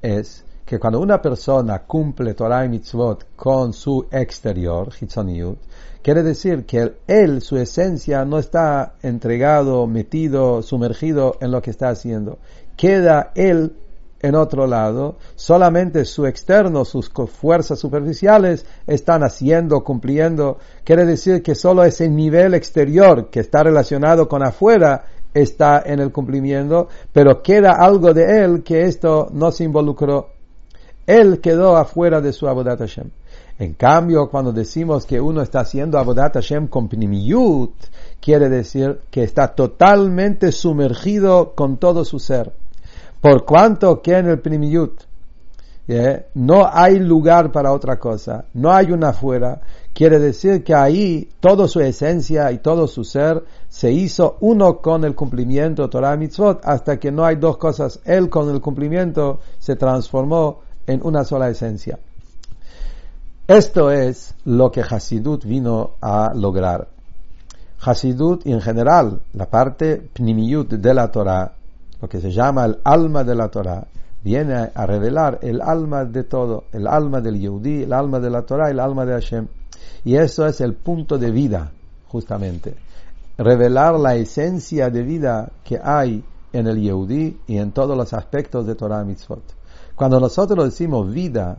es 0.00 0.44
que 0.64 0.78
cuando 0.78 1.00
una 1.00 1.20
persona 1.20 1.80
cumple 1.80 2.34
Torah 2.34 2.64
y 2.64 2.68
Mitzvot 2.68 3.34
con 3.36 3.72
su 3.72 4.06
exterior, 4.10 4.88
Hitzoniyut, 4.98 5.58
quiere 6.02 6.22
decir 6.22 6.64
que 6.64 6.94
él, 7.06 7.42
su 7.42 7.56
esencia, 7.58 8.24
no 8.24 8.38
está 8.38 8.94
entregado, 9.02 9.86
metido, 9.86 10.62
sumergido 10.62 11.36
en 11.40 11.50
lo 11.50 11.60
que 11.60 11.70
está 11.70 11.90
haciendo. 11.90 12.38
Queda 12.76 13.32
él 13.34 13.76
en 14.20 14.34
otro 14.36 14.66
lado, 14.66 15.18
solamente 15.34 16.06
su 16.06 16.24
externo, 16.24 16.86
sus 16.86 17.10
fuerzas 17.10 17.78
superficiales 17.78 18.64
están 18.86 19.22
haciendo, 19.22 19.84
cumpliendo. 19.84 20.56
Quiere 20.82 21.04
decir 21.04 21.42
que 21.42 21.54
solo 21.54 21.84
ese 21.84 22.08
nivel 22.08 22.54
exterior 22.54 23.28
que 23.28 23.40
está 23.40 23.62
relacionado 23.62 24.26
con 24.26 24.42
afuera 24.42 25.04
está 25.34 25.82
en 25.84 26.00
el 26.00 26.10
cumplimiento, 26.10 26.88
pero 27.12 27.42
queda 27.42 27.72
algo 27.72 28.14
de 28.14 28.44
él 28.44 28.62
que 28.62 28.84
esto 28.84 29.28
no 29.30 29.52
se 29.52 29.64
involucró 29.64 30.33
él 31.06 31.40
quedó 31.40 31.76
afuera 31.76 32.20
de 32.20 32.32
su 32.32 32.48
Abodat 32.48 32.78
Hashem. 32.78 33.10
En 33.58 33.74
cambio, 33.74 34.28
cuando 34.30 34.52
decimos 34.52 35.06
que 35.06 35.20
uno 35.20 35.40
está 35.42 35.60
haciendo 35.60 35.98
Abodat 35.98 36.34
Hashem 36.34 36.66
con 36.66 36.88
Pnimiyut, 36.88 37.72
quiere 38.20 38.48
decir 38.48 39.00
que 39.10 39.22
está 39.22 39.54
totalmente 39.54 40.50
sumergido 40.50 41.54
con 41.54 41.76
todo 41.76 42.04
su 42.04 42.18
ser. 42.18 42.52
Por 43.20 43.44
cuanto 43.44 44.02
que 44.02 44.18
en 44.18 44.28
el 44.28 44.40
Pnimiyut 44.40 45.02
no 46.34 46.66
hay 46.72 46.98
lugar 46.98 47.52
para 47.52 47.72
otra 47.72 47.98
cosa, 47.98 48.46
no 48.54 48.72
hay 48.72 48.90
una 48.90 49.10
afuera, 49.10 49.60
quiere 49.92 50.18
decir 50.18 50.64
que 50.64 50.74
ahí 50.74 51.28
toda 51.40 51.68
su 51.68 51.80
esencia 51.80 52.50
y 52.52 52.58
todo 52.58 52.88
su 52.88 53.04
ser 53.04 53.44
se 53.68 53.92
hizo 53.92 54.38
uno 54.40 54.78
con 54.78 55.04
el 55.04 55.14
cumplimiento 55.14 55.90
Torah 55.90 56.16
Mitzvot 56.16 56.60
hasta 56.64 56.98
que 56.98 57.12
no 57.12 57.24
hay 57.24 57.36
dos 57.36 57.58
cosas. 57.58 58.00
Él 58.04 58.30
con 58.30 58.48
el 58.48 58.60
cumplimiento 58.60 59.40
se 59.58 59.76
transformó 59.76 60.63
en 60.86 61.00
una 61.04 61.24
sola 61.24 61.48
esencia. 61.48 61.98
Esto 63.46 63.90
es 63.90 64.34
lo 64.44 64.70
que 64.70 64.80
Hasidut 64.80 65.44
vino 65.44 65.92
a 66.00 66.32
lograr. 66.34 66.88
Hasidut 67.80 68.46
en 68.46 68.60
general 68.62 69.20
la 69.34 69.46
parte 69.46 69.96
pnimiyut 70.14 70.70
de 70.70 70.94
la 70.94 71.12
Torah, 71.12 71.52
lo 72.00 72.08
que 72.08 72.20
se 72.20 72.30
llama 72.30 72.64
el 72.64 72.78
alma 72.82 73.22
de 73.22 73.34
la 73.34 73.48
Torah, 73.48 73.86
viene 74.22 74.70
a 74.74 74.86
revelar 74.86 75.38
el 75.42 75.60
alma 75.60 76.06
de 76.06 76.24
todo, 76.24 76.64
el 76.72 76.86
alma 76.86 77.20
del 77.20 77.38
Yehudi, 77.38 77.82
el 77.82 77.92
alma 77.92 78.18
de 78.20 78.30
la 78.30 78.42
Torah, 78.42 78.70
el 78.70 78.80
alma 78.80 79.04
de 79.04 79.12
Hashem. 79.12 79.46
Y 80.06 80.16
eso 80.16 80.46
es 80.46 80.62
el 80.62 80.72
punto 80.72 81.18
de 81.18 81.30
vida, 81.30 81.70
justamente. 82.08 82.74
Revelar 83.36 83.98
la 84.00 84.14
esencia 84.14 84.88
de 84.88 85.02
vida 85.02 85.50
que 85.62 85.78
hay 85.82 86.24
en 86.54 86.66
el 86.66 86.80
Yehudi 86.80 87.40
y 87.46 87.58
en 87.58 87.72
todos 87.72 87.96
los 87.96 88.14
aspectos 88.14 88.66
de 88.66 88.74
Torah 88.74 89.04
Mitzvot. 89.04 89.42
Cuando 89.96 90.18
nosotros 90.18 90.64
decimos 90.64 91.12
vida, 91.12 91.58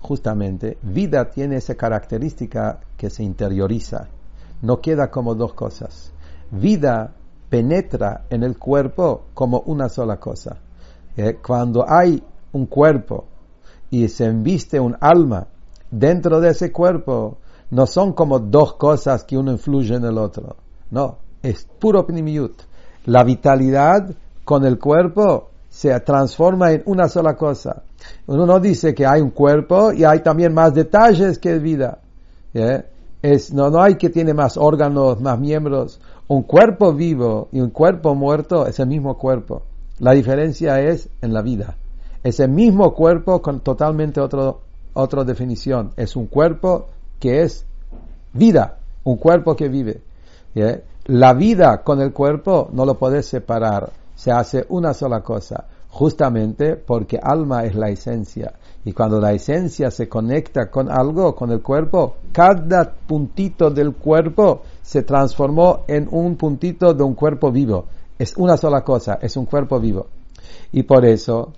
justamente, 0.00 0.76
vida 0.82 1.30
tiene 1.30 1.56
esa 1.56 1.74
característica 1.74 2.80
que 2.96 3.08
se 3.08 3.22
interioriza. 3.22 4.08
No 4.60 4.80
queda 4.80 5.10
como 5.10 5.34
dos 5.34 5.54
cosas. 5.54 6.12
Vida 6.50 7.12
penetra 7.48 8.24
en 8.30 8.42
el 8.42 8.58
cuerpo 8.58 9.22
como 9.34 9.60
una 9.66 9.88
sola 9.88 10.18
cosa. 10.18 10.56
Eh, 11.16 11.38
cuando 11.44 11.84
hay 11.88 12.22
un 12.52 12.66
cuerpo 12.66 13.24
y 13.90 14.08
se 14.08 14.26
enviste 14.26 14.78
un 14.78 14.96
alma 15.00 15.46
dentro 15.90 16.40
de 16.40 16.50
ese 16.50 16.72
cuerpo, 16.72 17.38
no 17.70 17.86
son 17.86 18.12
como 18.12 18.38
dos 18.38 18.74
cosas 18.74 19.24
que 19.24 19.36
uno 19.36 19.52
influye 19.52 19.94
en 19.94 20.04
el 20.04 20.18
otro. 20.18 20.56
No, 20.90 21.18
es 21.42 21.66
puro 21.78 22.06
pnimiut. 22.06 22.52
La 23.06 23.24
vitalidad 23.24 24.14
con 24.44 24.64
el 24.64 24.78
cuerpo 24.78 25.51
se 25.82 25.98
transforma 25.98 26.70
en 26.70 26.84
una 26.86 27.08
sola 27.08 27.34
cosa. 27.34 27.82
Uno 28.28 28.46
no 28.46 28.60
dice 28.60 28.94
que 28.94 29.04
hay 29.04 29.20
un 29.20 29.30
cuerpo 29.30 29.92
y 29.92 30.04
hay 30.04 30.20
también 30.20 30.54
más 30.54 30.72
detalles 30.72 31.40
que 31.40 31.58
vida. 31.58 31.98
Es, 33.20 33.52
no, 33.52 33.68
no 33.68 33.82
hay 33.82 33.96
que 33.96 34.08
tiene 34.08 34.32
más 34.32 34.56
órganos, 34.56 35.20
más 35.20 35.40
miembros. 35.40 36.00
Un 36.28 36.44
cuerpo 36.44 36.92
vivo 36.92 37.48
y 37.50 37.60
un 37.60 37.70
cuerpo 37.70 38.14
muerto 38.14 38.64
es 38.68 38.78
el 38.78 38.86
mismo 38.86 39.18
cuerpo. 39.18 39.62
La 39.98 40.12
diferencia 40.12 40.80
es 40.80 41.08
en 41.20 41.32
la 41.32 41.42
vida. 41.42 41.76
Es 42.22 42.38
el 42.38 42.50
mismo 42.50 42.94
cuerpo 42.94 43.42
con 43.42 43.58
totalmente 43.58 44.20
otro, 44.20 44.60
otra 44.92 45.24
definición. 45.24 45.90
Es 45.96 46.14
un 46.14 46.26
cuerpo 46.26 46.86
que 47.18 47.42
es 47.42 47.66
vida, 48.32 48.78
un 49.02 49.16
cuerpo 49.16 49.56
que 49.56 49.68
vive. 49.68 50.00
La 51.06 51.34
vida 51.34 51.82
con 51.82 52.00
el 52.00 52.12
cuerpo 52.12 52.70
no 52.72 52.86
lo 52.86 52.96
puedes 52.96 53.26
separar, 53.26 53.90
se 54.14 54.30
hace 54.30 54.64
una 54.68 54.94
sola 54.94 55.20
cosa, 55.20 55.64
justamente 55.92 56.76
porque 56.76 57.20
alma 57.22 57.64
es 57.64 57.74
la 57.74 57.90
esencia. 57.90 58.54
Y 58.84 58.92
cuando 58.92 59.20
la 59.20 59.32
esencia 59.32 59.90
se 59.90 60.08
conecta 60.08 60.70
con 60.70 60.90
algo, 60.90 61.36
con 61.36 61.52
el 61.52 61.60
cuerpo, 61.60 62.16
cada 62.32 62.90
puntito 62.90 63.70
del 63.70 63.92
cuerpo 63.92 64.62
se 64.80 65.02
transformó 65.02 65.84
en 65.86 66.08
un 66.10 66.36
puntito 66.36 66.94
de 66.94 67.04
un 67.04 67.14
cuerpo 67.14 67.52
vivo. 67.52 67.84
Es 68.18 68.34
una 68.38 68.56
sola 68.56 68.82
cosa, 68.82 69.18
es 69.20 69.36
un 69.36 69.44
cuerpo 69.44 69.78
vivo. 69.78 70.06
Y 70.72 70.82
por 70.84 71.04
eso, 71.04 71.52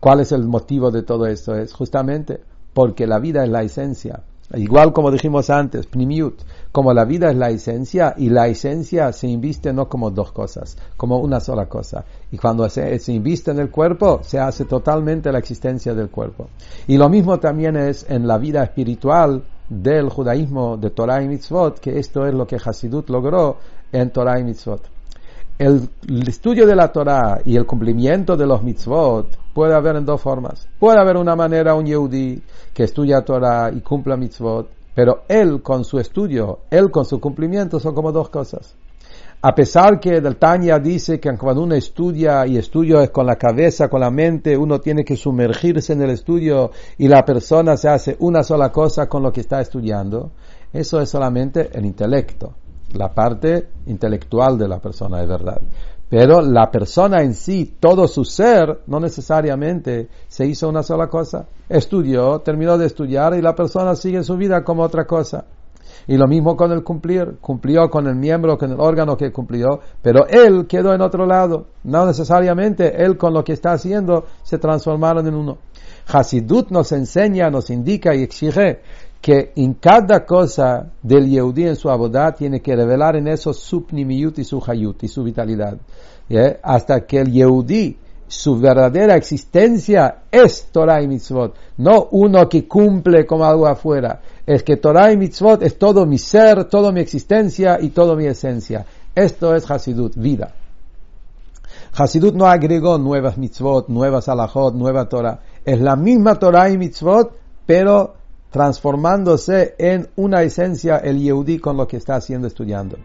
¿cuál 0.00 0.20
es 0.20 0.32
el 0.32 0.48
motivo 0.48 0.90
de 0.90 1.02
todo 1.02 1.26
esto? 1.26 1.54
Es 1.54 1.74
justamente 1.74 2.40
porque 2.72 3.06
la 3.06 3.18
vida 3.18 3.44
es 3.44 3.50
la 3.50 3.62
esencia. 3.62 4.22
Igual 4.54 4.94
como 4.94 5.10
dijimos 5.10 5.50
antes, 5.50 5.86
primiut, 5.86 6.40
como 6.72 6.94
la 6.94 7.04
vida 7.04 7.30
es 7.30 7.36
la 7.36 7.50
esencia 7.50 8.14
y 8.16 8.30
la 8.30 8.48
esencia 8.48 9.12
se 9.12 9.28
inviste 9.28 9.74
no 9.74 9.88
como 9.88 10.10
dos 10.10 10.32
cosas, 10.32 10.78
como 10.96 11.18
una 11.18 11.38
sola 11.38 11.66
cosa. 11.68 12.04
Y 12.32 12.38
cuando 12.38 12.68
se, 12.70 12.98
se 12.98 13.12
inviste 13.12 13.50
en 13.50 13.58
el 13.58 13.70
cuerpo, 13.70 14.20
se 14.22 14.38
hace 14.38 14.64
totalmente 14.64 15.30
la 15.30 15.38
existencia 15.38 15.92
del 15.92 16.08
cuerpo. 16.08 16.48
Y 16.86 16.96
lo 16.96 17.10
mismo 17.10 17.38
también 17.38 17.76
es 17.76 18.06
en 18.08 18.26
la 18.26 18.38
vida 18.38 18.62
espiritual 18.62 19.44
del 19.68 20.08
judaísmo 20.08 20.78
de 20.78 20.90
Torah 20.90 21.22
y 21.22 21.28
Mitzvot, 21.28 21.78
que 21.78 21.98
esto 21.98 22.26
es 22.26 22.32
lo 22.32 22.46
que 22.46 22.56
Hasidut 22.56 23.10
logró 23.10 23.58
en 23.92 24.10
Torah 24.10 24.40
y 24.40 24.44
Mitzvot. 24.44 24.97
El, 25.58 25.90
estudio 26.28 26.68
de 26.68 26.76
la 26.76 26.92
Torah 26.92 27.40
y 27.44 27.56
el 27.56 27.66
cumplimiento 27.66 28.36
de 28.36 28.46
los 28.46 28.62
mitzvot 28.62 29.26
puede 29.52 29.74
haber 29.74 29.96
en 29.96 30.04
dos 30.04 30.20
formas. 30.20 30.68
Puede 30.78 31.00
haber 31.00 31.16
una 31.16 31.34
manera, 31.34 31.74
un 31.74 31.84
Yehudi, 31.84 32.40
que 32.72 32.84
estudia 32.84 33.24
Torah 33.24 33.72
y 33.72 33.80
cumpla 33.80 34.16
mitzvot, 34.16 34.68
pero 34.94 35.24
él 35.26 35.60
con 35.60 35.82
su 35.82 35.98
estudio, 35.98 36.60
él 36.70 36.92
con 36.92 37.04
su 37.04 37.18
cumplimiento 37.18 37.80
son 37.80 37.92
como 37.92 38.12
dos 38.12 38.28
cosas. 38.28 38.76
A 39.42 39.52
pesar 39.52 39.98
que 39.98 40.20
del 40.20 40.36
Tanya 40.36 40.78
dice 40.78 41.18
que 41.18 41.36
cuando 41.36 41.64
uno 41.64 41.74
estudia 41.74 42.46
y 42.46 42.56
estudio 42.56 43.00
es 43.00 43.10
con 43.10 43.26
la 43.26 43.34
cabeza, 43.34 43.88
con 43.88 44.00
la 44.00 44.12
mente, 44.12 44.56
uno 44.56 44.78
tiene 44.78 45.04
que 45.04 45.16
sumergirse 45.16 45.92
en 45.92 46.02
el 46.02 46.10
estudio 46.10 46.70
y 46.98 47.08
la 47.08 47.24
persona 47.24 47.76
se 47.76 47.88
hace 47.88 48.16
una 48.20 48.44
sola 48.44 48.70
cosa 48.70 49.08
con 49.08 49.24
lo 49.24 49.32
que 49.32 49.40
está 49.40 49.60
estudiando, 49.60 50.30
eso 50.72 51.00
es 51.00 51.10
solamente 51.10 51.68
el 51.72 51.84
intelecto 51.84 52.54
la 52.94 53.12
parte 53.12 53.68
intelectual 53.86 54.58
de 54.58 54.68
la 54.68 54.78
persona, 54.78 55.22
es 55.22 55.28
verdad. 55.28 55.60
Pero 56.08 56.40
la 56.40 56.70
persona 56.70 57.22
en 57.22 57.34
sí, 57.34 57.76
todo 57.78 58.08
su 58.08 58.24
ser, 58.24 58.80
no 58.86 58.98
necesariamente 58.98 60.08
se 60.26 60.46
hizo 60.46 60.68
una 60.68 60.82
sola 60.82 61.08
cosa. 61.08 61.46
Estudió, 61.68 62.40
terminó 62.40 62.78
de 62.78 62.86
estudiar 62.86 63.34
y 63.34 63.42
la 63.42 63.54
persona 63.54 63.94
sigue 63.94 64.22
su 64.22 64.36
vida 64.36 64.64
como 64.64 64.82
otra 64.82 65.06
cosa. 65.06 65.44
Y 66.06 66.16
lo 66.16 66.26
mismo 66.26 66.56
con 66.56 66.72
el 66.72 66.82
cumplir. 66.82 67.36
Cumplió 67.42 67.90
con 67.90 68.06
el 68.06 68.16
miembro, 68.16 68.56
con 68.56 68.72
el 68.72 68.80
órgano 68.80 69.18
que 69.18 69.30
cumplió, 69.30 69.80
pero 70.00 70.26
él 70.26 70.66
quedó 70.66 70.94
en 70.94 71.02
otro 71.02 71.26
lado. 71.26 71.66
No 71.84 72.06
necesariamente 72.06 73.04
él 73.04 73.18
con 73.18 73.34
lo 73.34 73.44
que 73.44 73.52
está 73.52 73.72
haciendo 73.72 74.24
se 74.42 74.56
transformaron 74.56 75.26
en 75.26 75.34
uno. 75.34 75.58
Hasidut 76.10 76.70
nos 76.70 76.92
enseña, 76.92 77.50
nos 77.50 77.68
indica 77.68 78.14
y 78.14 78.22
exige 78.22 78.80
que 79.20 79.52
en 79.56 79.74
cada 79.74 80.24
cosa 80.24 80.86
del 81.02 81.28
Yehudi 81.28 81.66
en 81.66 81.76
su 81.76 81.90
abodá 81.90 82.32
tiene 82.32 82.60
que 82.60 82.76
revelar 82.76 83.16
en 83.16 83.28
eso 83.28 83.52
su 83.52 83.84
pnimiyut 83.84 84.38
y 84.38 84.44
su 84.44 84.62
hayut 84.64 85.02
y 85.02 85.08
su 85.08 85.24
vitalidad. 85.24 85.76
Hasta 86.62 87.06
que 87.06 87.20
el 87.20 87.32
Yehudi, 87.32 87.96
su 88.28 88.58
verdadera 88.58 89.16
existencia 89.16 90.24
es 90.30 90.68
Torah 90.70 91.02
y 91.02 91.08
mitzvot, 91.08 91.54
no 91.78 92.08
uno 92.12 92.48
que 92.48 92.68
cumple 92.68 93.26
como 93.26 93.44
algo 93.44 93.66
afuera. 93.66 94.20
Es 94.46 94.62
que 94.62 94.76
Torah 94.76 95.10
y 95.12 95.16
mitzvot 95.16 95.62
es 95.62 95.78
todo 95.78 96.06
mi 96.06 96.18
ser, 96.18 96.66
toda 96.66 96.92
mi 96.92 97.00
existencia 97.00 97.78
y 97.80 97.88
toda 97.88 98.14
mi 98.14 98.26
esencia. 98.26 98.84
Esto 99.14 99.54
es 99.54 99.68
Hasidut, 99.68 100.14
vida. 100.16 100.52
Hasidut 101.94 102.34
no 102.34 102.46
agregó 102.46 102.98
nuevas 102.98 103.38
mitzvot, 103.38 103.88
nuevas 103.88 104.28
alajot, 104.28 104.74
nueva 104.74 105.08
Torah. 105.08 105.40
Es 105.64 105.80
la 105.80 105.96
misma 105.96 106.38
Torah 106.38 106.70
y 106.70 106.78
mitzvot, 106.78 107.32
pero 107.66 108.17
transformándose 108.50 109.74
en 109.78 110.08
una 110.16 110.42
esencia 110.42 110.98
el 110.98 111.20
Yehudi 111.20 111.58
con 111.58 111.76
lo 111.76 111.86
que 111.86 111.98
está 111.98 112.16
haciendo 112.16 112.46
estudiando. 112.46 112.96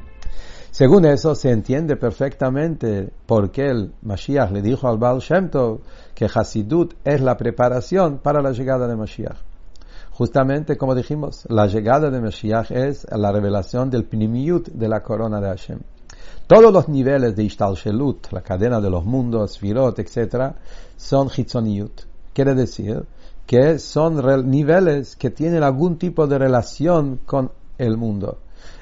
Según 0.72 1.06
eso 1.06 1.36
se 1.36 1.52
entiende 1.52 1.98
perfectamente 1.98 3.12
por 3.28 3.52
qué 3.52 3.70
el 3.70 3.94
Mashiach 4.02 4.52
le 4.52 4.62
dijo 4.62 4.88
al 4.88 4.98
Baal 4.98 5.20
Shem 5.20 5.50
Tov 5.50 5.82
que 6.16 6.26
Hasidut 6.26 6.96
es 7.04 7.22
la 7.22 7.38
preparación 7.38 8.18
para 8.18 8.42
la 8.42 8.54
llegada 8.54 8.88
de 8.88 8.96
Mashiach. 8.96 9.38
Justamente 10.12 10.78
como 10.78 10.96
dijimos, 10.96 11.46
la 11.50 11.68
llegada 11.68 12.10
de 12.10 12.22
Mashiach 12.22 12.72
es 12.72 13.06
la 13.12 13.32
revelación 13.32 13.90
del 13.90 14.06
Pnimiyut 14.06 14.70
de 14.70 14.88
la 14.88 15.04
corona 15.04 15.40
de 15.40 15.48
Hashem. 15.48 15.80
Todos 16.48 16.74
los 16.74 16.90
niveles 16.90 17.36
de 17.36 17.44
Ishtal 17.44 17.76
la 18.32 18.42
cadena 18.42 18.82
de 18.82 18.90
los 18.90 19.06
mundos, 19.06 19.58
Firot, 19.58 19.98
etc., 20.00 20.54
son 20.98 21.30
Hitzoniyut. 21.36 22.02
Quiere 22.34 22.54
decir 22.54 23.06
que 23.46 23.80
son 23.80 24.50
niveles 24.50 25.16
que 25.16 25.30
tienen 25.30 25.64
algún 25.64 25.98
tipo 25.98 26.28
de 26.28 26.38
relación 26.38 27.20
con 27.26 27.52
el 27.78 27.98
mundo. 27.98 28.38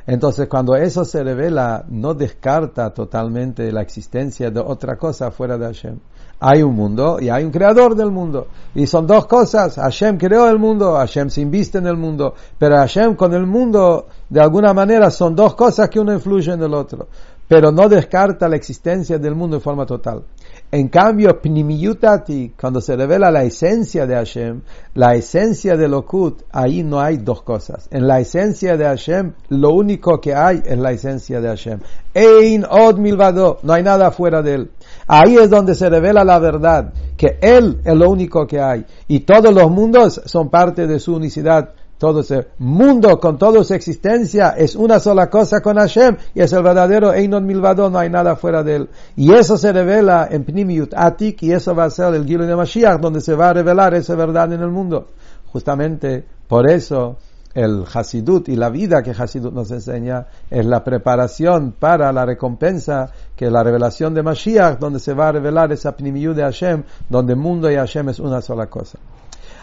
Entonces, 0.08 0.48
cuando 0.48 0.76
eso 0.76 1.06
se 1.06 1.24
revela, 1.24 1.86
no 1.90 2.14
descarta 2.14 2.94
totalmente 2.94 3.72
la 3.72 3.82
existencia 3.82 4.50
de 4.50 4.60
otra 4.60 4.98
cosa 4.98 5.32
fuera 5.32 5.58
de 5.58 5.66
Hashem. 5.66 6.00
Hay 6.44 6.64
un 6.64 6.74
mundo 6.74 7.20
y 7.22 7.30
hay 7.30 7.44
un 7.44 7.52
creador 7.52 7.96
del 7.96 8.10
mundo. 8.10 8.48
Y 8.74 8.88
son 8.88 9.06
dos 9.06 9.28
cosas. 9.28 9.76
Hashem 9.76 10.18
creó 10.18 10.50
el 10.50 10.58
mundo, 10.58 10.96
Hashem 10.96 11.30
se 11.30 11.42
inviste 11.42 11.78
en 11.78 11.86
el 11.86 11.98
mundo. 11.98 12.34
Pero 12.58 12.78
Hashem 12.78 13.16
con 13.16 13.34
el 13.36 13.46
mundo, 13.46 14.08
de 14.28 14.42
alguna 14.42 14.74
manera, 14.74 15.12
son 15.12 15.36
dos 15.36 15.54
cosas 15.54 15.88
que 15.90 16.00
uno 16.00 16.14
influye 16.14 16.52
en 16.52 16.64
el 16.64 16.74
otro. 16.74 17.08
Pero 17.48 17.72
no 17.72 17.88
descarta 17.88 18.50
la 18.50 18.56
existencia 18.56 19.20
del 19.20 19.36
mundo 19.36 19.58
en 19.58 19.62
forma 19.62 19.86
total. 19.86 20.24
En 20.74 20.88
cambio, 20.88 21.42
Pnimiyutati, 21.42 22.54
cuando 22.60 22.80
se 22.80 22.96
revela 22.96 23.30
la 23.30 23.44
esencia 23.44 24.08
de 24.08 24.16
Hashem, 24.16 24.62
la 24.94 25.16
esencia 25.16 25.76
de 25.76 25.90
Lokut, 25.90 26.44
ahí 26.50 26.82
no 26.82 27.02
hay 27.02 27.18
dos 27.18 27.42
cosas. 27.42 27.90
En 27.92 28.08
la 28.08 28.22
esencia 28.22 28.78
de 28.78 28.86
Hashem, 28.86 29.34
lo 29.50 29.72
único 29.72 30.22
que 30.22 30.34
hay 30.34 30.62
es 30.66 30.78
la 30.78 30.94
esencia 30.94 31.42
de 31.42 31.50
Hashem. 31.50 31.80
Ein 32.14 32.66
od 32.70 32.98
milvado, 33.00 33.60
no 33.64 33.74
hay 33.74 33.84
nada 33.84 34.12
fuera 34.12 34.42
de 34.42 34.54
él. 34.54 34.72
Ahí 35.08 35.36
es 35.36 35.50
donde 35.50 35.76
se 35.76 35.90
revela 35.90 36.24
la 36.24 36.40
verdad, 36.40 36.94
que 37.18 37.38
Él 37.42 37.82
es 37.84 37.94
lo 37.94 38.10
único 38.10 38.48
que 38.48 38.62
hay. 38.62 38.86
Y 39.10 39.22
todos 39.22 39.54
los 39.54 39.70
mundos 39.70 40.22
son 40.26 40.50
parte 40.50 40.88
de 40.88 41.00
su 41.00 41.16
unicidad 41.16 41.74
todo 42.02 42.22
ese 42.22 42.48
mundo 42.58 43.20
con 43.20 43.38
toda 43.38 43.64
su 43.64 43.76
existencia 43.76 44.56
es 44.58 44.76
una 44.76 45.00
sola 45.00 45.30
cosa 45.30 45.62
con 45.62 45.78
Hashem 45.78 46.18
y 46.34 46.42
es 46.42 46.52
el 46.52 46.64
verdadero 46.64 47.14
Einon 47.14 47.46
Milvado, 47.46 47.92
no 47.92 48.00
hay 48.00 48.10
nada 48.10 48.36
fuera 48.36 48.64
de 48.64 48.78
él. 48.78 48.90
Y 49.16 49.32
eso 49.32 49.56
se 49.56 49.72
revela 49.72 50.28
en 50.32 50.44
Pnimiut 50.44 50.96
Atik 50.96 51.44
y 51.44 51.52
eso 51.52 51.76
va 51.76 51.84
a 51.84 51.92
ser 51.92 52.16
el 52.16 52.26
Gilo 52.26 52.48
de 52.48 52.56
Mashiach 52.56 53.00
donde 53.00 53.22
se 53.22 53.36
va 53.36 53.50
a 53.50 53.54
revelar 53.54 53.94
esa 53.94 54.16
verdad 54.16 54.52
en 54.52 54.62
el 54.62 54.72
mundo. 54.72 55.10
Justamente 55.52 56.26
por 56.48 56.68
eso 56.68 57.18
el 57.54 57.86
Hasidut 57.94 58.50
y 58.50 58.56
la 58.56 58.70
vida 58.72 59.04
que 59.04 59.12
Hasidut 59.12 59.54
nos 59.54 59.70
enseña 59.70 60.26
es 60.50 60.66
la 60.66 60.84
preparación 60.84 61.76
para 61.78 62.12
la 62.12 62.26
recompensa 62.26 63.12
que 63.36 63.46
es 63.46 63.52
la 63.52 63.62
revelación 63.62 64.16
de 64.16 64.24
Mashiach 64.24 64.80
donde 64.80 64.98
se 64.98 65.14
va 65.14 65.28
a 65.28 65.34
revelar 65.34 65.72
esa 65.72 65.96
Pnimiut 65.96 66.36
de 66.36 66.42
Hashem 66.42 66.82
donde 67.08 67.36
mundo 67.36 67.70
y 67.70 67.76
Hashem 67.76 68.10
es 68.10 68.18
una 68.18 68.42
sola 68.42 68.66
cosa. 68.66 68.98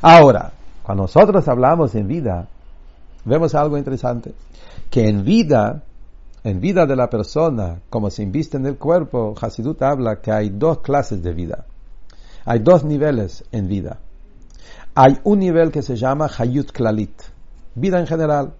Ahora, 0.01 0.53
cuando 0.89 1.03
nosotros 1.03 1.47
hablamos 1.49 1.95
en 1.97 2.09
vida, 2.09 2.49
vemos 3.27 3.55
algo 3.55 3.77
interesante, 3.77 4.33
que 4.89 5.07
en 5.07 5.23
vida, 5.23 5.83
en 6.45 6.61
vida 6.61 6.87
de 6.87 6.97
la 6.97 7.11
persona, 7.11 7.81
como 7.91 8.09
se 8.09 8.23
inviste 8.23 8.57
en 8.57 8.65
el 8.65 8.79
cuerpo, 8.79 9.35
Hasidut 9.39 9.83
habla 9.83 10.23
que 10.23 10.33
hay 10.33 10.49
dos 10.49 10.79
clases 10.79 11.23
de 11.23 11.35
vida. 11.35 11.67
Hay 12.47 12.61
dos 12.61 12.85
niveles 12.85 13.45
en 13.53 13.69
vida. 13.69 13.99
Hay 14.95 15.19
un 15.25 15.41
nivel 15.41 15.71
que 15.71 15.83
se 15.83 15.95
llama 15.95 16.27
Hayut 16.39 16.73
Klalit, 16.73 17.21
vida 17.75 18.01
en 18.01 18.07
general. 18.07 18.55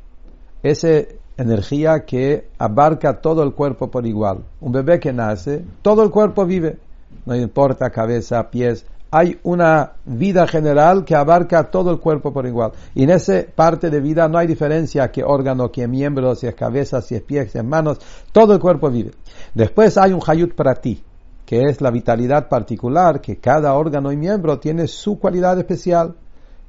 Esa 0.63 1.05
energía 1.39 2.05
que 2.05 2.51
abarca 2.59 3.23
todo 3.23 3.43
el 3.43 3.55
cuerpo 3.55 3.91
por 3.91 4.07
igual. 4.07 4.45
Un 4.61 4.73
bebé 4.73 5.01
que 5.01 5.15
nace, 5.15 5.65
todo 5.81 6.03
el 6.03 6.11
cuerpo 6.11 6.45
vive. 6.45 6.79
No 7.25 7.35
importa 7.35 7.89
cabeza, 7.89 8.51
pies, 8.51 8.85
hay 9.11 9.39
una 9.43 9.93
vida 10.05 10.47
general 10.47 11.05
que 11.05 11.15
abarca 11.15 11.71
todo 11.71 11.91
el 11.91 11.99
cuerpo 11.99 12.33
por 12.33 12.47
igual. 12.47 12.73
Y 12.95 13.05
en 13.05 13.11
esa 13.11 13.43
parte 13.55 13.91
de 13.91 14.01
vida 14.01 14.29
no 14.29 14.39
hay 14.39 14.47
diferencia 14.47 15.11
que 15.11 15.25
órgano, 15.25 15.71
que 15.71 15.89
miembros, 15.89 16.41
si 16.41 16.47
es 16.47 16.55
cabeza, 16.55 17.01
si 17.01 17.15
es 17.15 17.23
pies, 17.23 17.53
si 17.53 17.59
es 17.59 17.65
manos, 17.65 17.99
todo 18.33 18.53
el 18.53 18.61
cuerpo 18.61 18.91
vive. 18.91 19.13
Después 19.55 19.97
hay 19.97 20.13
un 20.13 20.21
hayut 20.27 20.55
para 20.55 20.75
ti. 20.75 21.03
que 21.49 21.63
es 21.63 21.81
la 21.81 21.91
vitalidad 21.91 22.47
particular, 22.51 23.23
que 23.23 23.39
cada 23.39 23.73
órgano 23.73 24.13
y 24.13 24.19
miembro 24.19 24.59
tiene 24.59 24.87
su 24.87 25.19
cualidad 25.19 25.59
especial. 25.59 26.15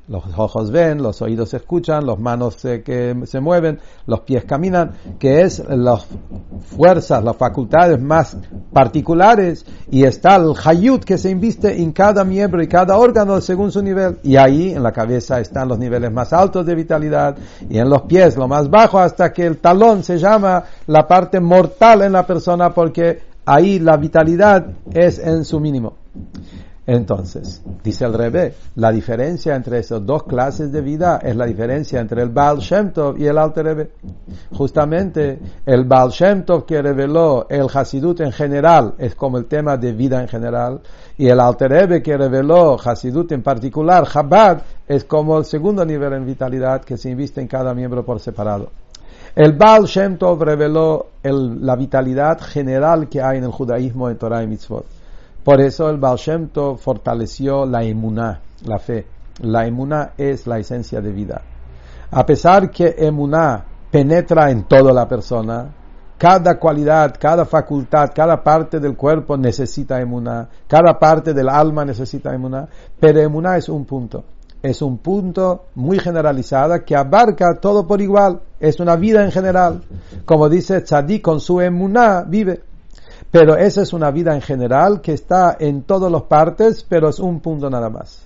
Los 0.10 0.24
ojos 0.36 0.72
ven, 0.72 1.04
los 1.04 1.22
oídos 1.22 1.54
escuchan, 1.54 2.04
las 2.04 2.17
manos 2.17 2.56
se, 2.56 2.82
que 2.82 3.15
se 3.26 3.39
mueven, 3.39 3.80
los 4.08 4.22
pies 4.22 4.43
caminan, 4.43 4.93
que 5.19 5.41
es 5.41 5.63
las 5.69 6.08
fuerzas, 6.76 7.24
las 7.24 7.38
facultades 7.38 8.02
más 8.02 8.36
particulares, 8.74 9.67
y 9.91 10.06
está 10.06 10.38
el 10.38 10.54
hayut 10.65 11.04
que 11.04 11.19
se 11.19 11.30
inviste 11.30 11.80
en 11.80 11.91
cada 11.91 12.24
miembro 12.24 12.63
y 12.63 12.67
cada 12.67 12.98
órgano 12.98 13.39
según 13.39 13.72
su 13.72 13.84
nivel. 13.84 14.17
Y 14.24 14.36
ahí 14.36 14.72
en 14.72 14.82
la 14.82 14.91
cabeza 14.91 15.39
están 15.39 15.67
los 15.67 15.78
niveles 15.78 16.12
más 16.12 16.34
altos 16.34 16.65
de 16.65 16.74
vitalidad, 16.74 17.38
y 17.69 17.78
en 17.78 17.88
los 17.88 18.02
pies 18.02 18.36
lo 18.36 18.48
más 18.48 18.67
bajo, 18.67 18.98
hasta 18.98 19.32
que 19.32 19.45
el 19.45 19.60
talón 19.60 20.04
se 20.04 20.17
llama 20.17 20.63
la 20.88 21.08
parte 21.08 21.39
mortal 21.39 22.02
en 22.02 22.13
la 22.13 22.26
persona, 22.26 22.74
porque 22.74 23.22
ahí 23.45 23.78
la 23.78 23.95
vitalidad 23.95 24.72
es 24.91 25.19
en 25.19 25.45
su 25.45 25.60
mínimo. 25.60 25.93
Entonces, 26.91 27.62
dice 27.84 28.06
el 28.06 28.15
Rebe, 28.15 28.56
la 28.78 28.91
diferencia 28.91 29.56
entre 29.56 29.78
esas 29.78 30.04
dos 30.04 30.23
clases 30.23 30.71
de 30.71 30.82
vida 30.82 31.19
es 31.21 31.36
la 31.36 31.45
diferencia 31.45 31.99
entre 31.99 32.23
el 32.23 32.30
Baal 32.30 32.58
Shem 32.58 32.91
Tov 32.91 33.15
y 33.15 33.28
el 33.28 33.38
Alter 33.38 33.63
Rebe. 33.63 33.91
Justamente, 34.52 35.38
el 35.67 35.86
Baal 35.86 36.10
Shem 36.10 36.45
Tov 36.45 36.65
que 36.65 36.82
reveló 36.82 37.45
el 37.47 37.67
Hasidut 37.71 38.21
en 38.21 38.32
general 38.32 38.95
es 38.97 39.13
como 39.13 39.38
el 39.38 39.45
tema 39.45 39.78
de 39.78 39.93
vida 39.93 40.19
en 40.19 40.28
general, 40.28 40.82
y 41.15 41.28
el 41.28 41.39
Alter 41.39 41.69
Rebe 41.69 42.02
que 42.02 42.17
reveló 42.17 42.75
Hasidut 42.84 43.34
en 43.34 43.43
particular, 43.43 44.08
Chabad, 44.08 44.63
es 44.88 45.04
como 45.04 45.38
el 45.38 45.45
segundo 45.45 45.86
nivel 45.86 46.13
en 46.13 46.25
vitalidad 46.25 46.82
que 46.82 46.97
se 46.97 47.12
inviste 47.12 47.39
en 47.39 47.47
cada 47.47 47.75
miembro 47.75 48.04
por 48.04 48.19
separado. 48.19 48.71
El 49.36 49.54
Baal 49.54 49.84
Shem 49.84 50.17
Tov 50.17 50.41
reveló 50.41 51.06
la 51.21 51.75
vitalidad 51.75 52.41
general 52.41 53.08
que 53.08 53.21
hay 53.21 53.38
en 53.38 53.43
el 53.43 53.52
judaísmo 53.52 54.10
en 54.10 54.17
Torah 54.17 54.41
y 54.41 54.47
Mitzvot. 54.47 54.99
Por 55.43 55.62
eso 55.62 55.89
el 55.89 55.97
Baal 55.97 56.17
Shem 56.17 56.49
fortaleció 56.78 57.65
la 57.65 57.84
emuná, 57.84 58.41
la 58.65 58.78
fe. 58.78 59.08
La 59.41 59.65
emuná 59.65 60.12
es 60.17 60.45
la 60.47 60.60
esencia 60.60 61.02
de 61.02 61.12
vida. 61.12 61.41
A 62.12 62.25
pesar 62.25 62.69
que 62.69 62.95
emuná 62.97 63.63
penetra 63.89 64.52
en 64.52 64.63
toda 64.63 64.91
la 64.91 65.08
persona, 65.08 65.73
cada 66.17 66.60
cualidad, 66.60 67.15
cada 67.17 67.45
facultad, 67.45 68.12
cada 68.13 68.43
parte 68.43 68.80
del 68.80 68.97
cuerpo 68.97 69.38
necesita 69.38 70.02
emuná, 70.02 70.49
cada 70.67 70.99
parte 70.99 71.34
del 71.34 71.47
alma 71.47 71.86
necesita 71.86 72.34
emuná, 72.34 72.67
pero 72.99 73.21
emuná 73.21 73.56
es 73.58 73.69
un 73.69 73.86
punto. 73.86 74.25
Es 74.62 74.82
un 74.82 74.97
punto 74.97 75.67
muy 75.75 75.99
generalizada 75.99 76.84
que 76.84 76.93
abarca 76.93 77.56
todo 77.62 77.88
por 77.88 78.02
igual. 78.02 78.41
Es 78.60 78.82
una 78.82 78.97
vida 78.97 79.23
en 79.23 79.32
general. 79.32 79.82
Como 80.25 80.49
dice 80.49 80.82
Tzadik, 80.82 81.21
con 81.21 81.39
su 81.39 81.62
emuná 81.62 82.25
vive. 82.28 82.63
Pero 83.32 83.56
esa 83.58 83.84
es 83.84 83.94
una 83.94 84.12
vida 84.12 84.34
en 84.34 84.42
general 84.42 85.02
que 85.02 85.13
está 85.13 85.56
en 85.60 85.84
todas 85.84 86.12
las 86.12 86.24
partes, 86.24 86.86
pero 86.88 87.10
es 87.10 87.20
un 87.20 87.39
punto 87.39 87.70
nada 87.70 87.89
más. 87.89 88.26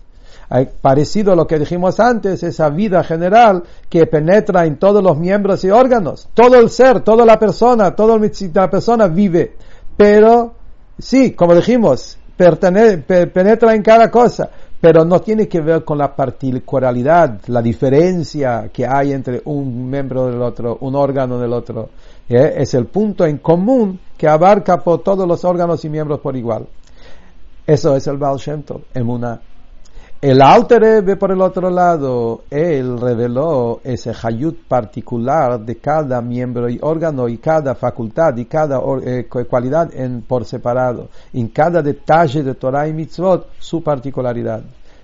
Parecido 0.82 1.34
a 1.34 1.36
lo 1.36 1.48
que 1.48 1.58
dijimos 1.58 2.00
antes, 2.00 2.44
esa 2.44 2.70
vida 2.70 3.04
general 3.04 3.63
que 3.89 4.06
penetra 4.06 4.66
en 4.66 4.78
todos 4.78 5.04
los 5.04 5.18
miembros 5.18 5.63
y 5.63 5.72
órganos. 5.72 6.30
Todo 6.34 6.56
el 6.56 6.70
ser, 6.70 7.02
toda 7.02 7.26
la 7.26 7.39
persona, 7.39 7.96
toda 7.96 8.20
la 8.20 8.70
persona 8.70 9.08
vive. 9.08 9.56
Pero, 9.98 10.54
sí, 11.00 11.34
como 11.34 11.56
dijimos, 11.56 12.18
penetra 12.38 13.74
en 13.74 13.82
cada 13.82 14.10
cosa, 14.12 14.50
pero 14.84 15.06
no 15.06 15.22
tiene 15.22 15.48
que 15.48 15.62
ver 15.62 15.86
con 15.86 15.98
la 15.98 16.13
particularidad, 16.13 17.39
la 17.48 17.62
diferencia 17.62 18.67
que 18.67 18.86
hay 18.86 19.13
entre 19.13 19.41
un 19.46 19.89
miembro 19.89 20.26
del 20.26 20.41
otro, 20.41 20.78
un 20.82 20.93
órgano 20.93 21.39
del 21.39 21.54
otro. 21.54 21.88
¿eh? 22.28 22.56
Es 22.58 22.74
el 22.74 22.88
punto 22.88 23.26
en 23.26 23.38
común 23.38 23.98
que 24.17 24.28
abarca 24.28 24.84
por 24.84 25.02
todos 25.02 25.26
los 25.26 25.46
órganos 25.46 25.86
y 25.86 25.89
miembros 25.89 26.19
por 26.19 26.36
igual. 26.36 26.67
Eso 27.65 27.96
es 27.96 28.06
el 28.08 28.17
Baal 28.17 28.36
Shem 28.36 28.63
Tov, 28.63 28.82
Emuná. 28.93 29.39
El 30.24 30.42
Alter 30.42 31.04
ve 31.04 31.18
por 31.18 31.34
el 31.34 31.42
otro 31.42 31.70
lado, 31.70 32.44
él 32.50 32.98
reveló 32.98 33.82
ese 33.84 34.14
hayut 34.24 34.58
particular 34.70 35.60
de 35.60 35.76
cada 35.76 36.22
miembro 36.22 36.70
y 36.70 36.80
órgano 36.82 37.28
y 37.28 37.40
cada 37.40 37.76
facultad 37.76 38.38
y 38.38 38.46
cada 38.46 38.80
eh, 39.04 39.28
cualidad 39.50 39.94
en, 39.94 40.22
por 40.22 40.46
separado. 40.46 41.10
En 41.34 41.50
cada 41.50 41.82
detalle 41.82 42.42
de 42.42 42.56
Torah 42.56 42.88
y 42.88 42.94
Mitzvot, 42.94 43.50
su 43.60 43.84
particularidad. 43.84 44.62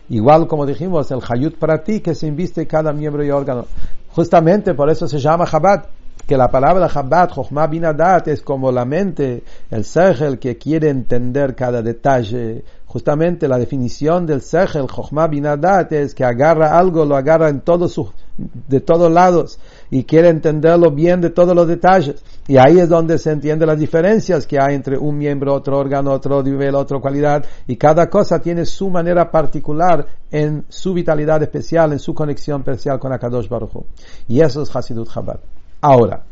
Igual 0.08 0.47
como 0.47 0.65
dijimos, 0.65 1.12
el 1.12 1.19
hayut 1.27 1.58
para 1.58 1.84
ti 1.84 1.99
que 1.99 2.15
se 2.15 2.25
inviste 2.25 2.65
cada 2.65 2.93
miembro 2.93 3.21
y 3.21 3.29
órgano. 3.29 3.65
Justamente 4.12 4.73
por 4.73 4.89
eso 4.89 5.05
se 5.05 5.19
llama 5.19 5.45
Chabad 5.45 5.84
que 6.29 6.38
la 6.38 6.47
palabra 6.47 6.88
Chabad, 6.88 7.32
Chochmah 7.32 7.65
Binadat, 7.65 8.27
es 8.27 8.43
como 8.43 8.71
la 8.71 8.86
mente, 8.86 9.43
el 9.71 9.84
Sechel 9.84 10.38
que 10.38 10.60
quiere 10.60 10.89
entender 10.89 11.55
cada 11.55 11.82
detalle. 11.82 12.63
Justamente 12.89 13.47
la 13.47 13.60
definición 13.60 14.25
del 14.25 14.41
Sechel, 14.41 14.88
Chochmah 14.88 15.28
Binadat, 15.28 15.91
es 15.91 16.15
que 16.15 16.23
agarra 16.23 16.75
algo, 16.75 17.06
lo 17.06 17.15
agarra 17.15 17.47
en 17.47 17.62
todos 17.62 17.93
sus, 17.93 18.08
de 18.36 18.80
todos 18.80 19.12
lados 19.12 19.60
y 19.91 20.06
quiere 20.06 20.30
entenderlo 20.30 20.89
bien 20.89 21.21
de 21.21 21.30
todos 21.30 21.56
los 21.56 21.67
detalles. 21.67 22.15
Y 22.47 22.58
ahí 22.58 22.80
es 22.80 22.89
donde 22.89 23.19
se 23.19 23.30
entiende 23.30 23.67
las 23.67 23.78
diferencias 23.78 24.47
que 24.47 24.58
hay 24.60 24.73
entre 24.73 24.97
un 24.97 25.19
miembro, 25.19 25.54
otro 25.54 25.78
órgano, 25.78 26.12
otro 26.12 26.41
nivel, 26.41 26.73
otra 26.73 26.97
cualidad. 26.97 27.45
Y 27.67 27.75
cada 27.75 28.10
cosa 28.10 28.39
tiene 28.39 28.65
su 28.65 28.89
manera 28.89 29.30
particular 29.30 30.08
en 30.32 30.65
su 30.67 30.91
vitalidad 30.91 31.43
especial, 31.43 31.93
en 31.93 31.99
su 31.99 32.15
conexión 32.15 32.62
especial 32.62 32.97
con 32.97 33.13
Akadosh 33.13 33.47
Baruch 33.47 33.86
Y 34.28 34.41
eso 34.41 34.63
es 34.63 34.75
Hasidut 34.75 35.13
Chabad. 35.13 35.39
Ahora, 35.82 36.23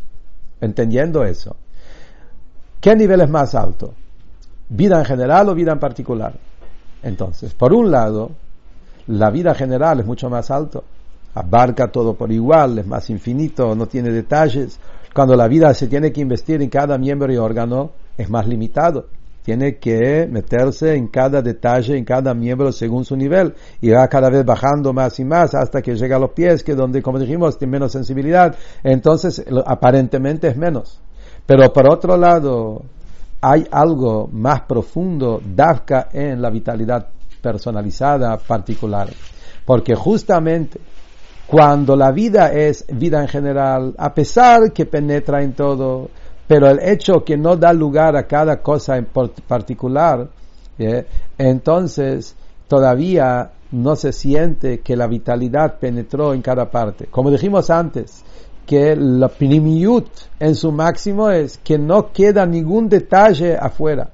entendiendo 0.59 1.23
eso, 1.23 1.55
¿qué 2.81 2.95
nivel 2.95 3.21
es 3.21 3.29
más 3.29 3.53
alto? 3.53 3.93
¿Vida 4.69 4.97
en 4.97 5.05
general 5.05 5.49
o 5.49 5.53
vida 5.53 5.71
en 5.71 5.79
particular? 5.79 6.46
Entonces, 7.03 7.53
por 7.53 7.73
un 7.73 7.91
lado, 7.91 8.31
la 9.07 9.29
vida 9.29 9.53
general 9.53 9.99
es 9.99 10.05
mucho 10.05 10.29
más 10.29 10.51
alto, 10.51 10.83
abarca 11.33 11.91
todo 11.91 12.15
por 12.15 12.31
igual, 12.31 12.79
es 12.79 12.87
más 12.87 13.09
infinito, 13.09 13.75
no 13.75 13.87
tiene 13.87 14.09
detalles. 14.09 14.79
Cuando 15.13 15.35
la 15.35 15.47
vida 15.47 15.73
se 15.73 15.87
tiene 15.87 16.11
que 16.11 16.21
investir 16.21 16.61
en 16.61 16.69
cada 16.69 16.97
miembro 16.97 17.31
y 17.31 17.37
órgano, 17.37 17.91
es 18.17 18.29
más 18.29 18.47
limitado 18.47 19.05
tiene 19.47 19.77
que 19.77 20.27
meterse 20.29 20.95
en 20.95 21.07
cada 21.07 21.41
detalle, 21.41 21.97
en 21.97 22.03
cada 22.03 22.33
miembro 22.33 22.69
según 22.73 23.05
su 23.05 23.15
nivel, 23.15 23.53
y 23.79 23.91
va 23.91 24.05
cada 24.09 24.29
vez 24.29 24.43
bajando 24.43 24.91
más 24.91 25.17
y 25.21 25.23
más 25.23 25.55
hasta 25.55 25.81
que 25.81 25.95
llega 25.95 26.17
a 26.17 26.19
los 26.19 26.31
pies, 26.31 26.65
que 26.65 26.75
donde, 26.75 27.01
como 27.01 27.17
dijimos, 27.17 27.57
tiene 27.57 27.71
menos 27.71 27.93
sensibilidad, 27.93 28.53
entonces 28.83 29.45
aparentemente 29.65 30.49
es 30.49 30.57
menos. 30.57 30.99
Pero 31.45 31.71
por 31.71 31.89
otro 31.89 32.17
lado, 32.17 32.81
hay 33.41 33.67
algo 33.71 34.29
más 34.31 34.61
profundo, 34.61 35.41
dafka 35.43 36.09
en 36.11 36.41
la 36.41 36.49
vitalidad 36.49 37.07
personalizada 37.41 38.37
particular, 38.37 39.09
porque 39.65 39.95
justamente 39.95 40.79
cuando 41.45 41.95
la 41.95 42.11
vida 42.11 42.51
es 42.51 42.85
vida 42.89 43.21
en 43.21 43.27
general, 43.27 43.95
a 43.97 44.13
pesar 44.13 44.73
que 44.73 44.85
penetra 44.85 45.41
en 45.41 45.53
todo, 45.53 46.09
pero 46.47 46.69
el 46.69 46.79
hecho 46.81 47.23
que 47.23 47.37
no 47.37 47.55
da 47.55 47.71
lugar 47.71 48.15
a 48.17 48.27
cada 48.27 48.61
cosa 48.61 48.97
en 48.97 49.07
particular, 49.47 50.27
entonces 51.37 52.35
todavía 52.67 53.51
no 53.71 53.95
se 53.95 54.11
siente 54.11 54.79
que 54.79 54.95
la 54.95 55.07
vitalidad 55.07 55.77
penetró 55.79 56.33
en 56.33 56.41
cada 56.41 56.69
parte. 56.69 57.07
Como 57.07 57.31
dijimos 57.31 57.69
antes, 57.69 58.23
que 58.67 58.95
la 58.97 59.29
pnimiut 59.29 60.07
en 60.39 60.53
su 60.53 60.71
máximo 60.73 61.31
es 61.31 61.57
que 61.63 61.79
no 61.79 62.11
queda 62.11 62.45
ningún 62.45 62.89
detalle 62.89 63.55
afuera. 63.55 64.09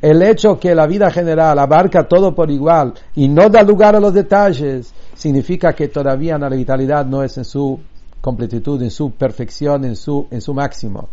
El 0.00 0.22
hecho 0.22 0.58
que 0.60 0.74
la 0.74 0.86
vida 0.86 1.10
general 1.10 1.58
abarca 1.58 2.06
todo 2.06 2.34
por 2.34 2.50
igual 2.50 2.94
y 3.16 3.28
no 3.28 3.50
da 3.50 3.62
lugar 3.62 3.96
a 3.96 4.00
los 4.00 4.14
detalles, 4.14 4.94
significa 5.14 5.72
que 5.72 5.88
todavía 5.88 6.38
la 6.38 6.48
vitalidad 6.48 7.04
no 7.04 7.22
es 7.24 7.36
en 7.36 7.44
su 7.44 7.80
completitud, 8.20 8.80
en 8.80 8.90
su 8.90 9.10
perfección, 9.10 9.84
en 9.84 9.96
su, 9.96 10.28
en 10.30 10.40
su 10.40 10.54
máximo. 10.54 11.08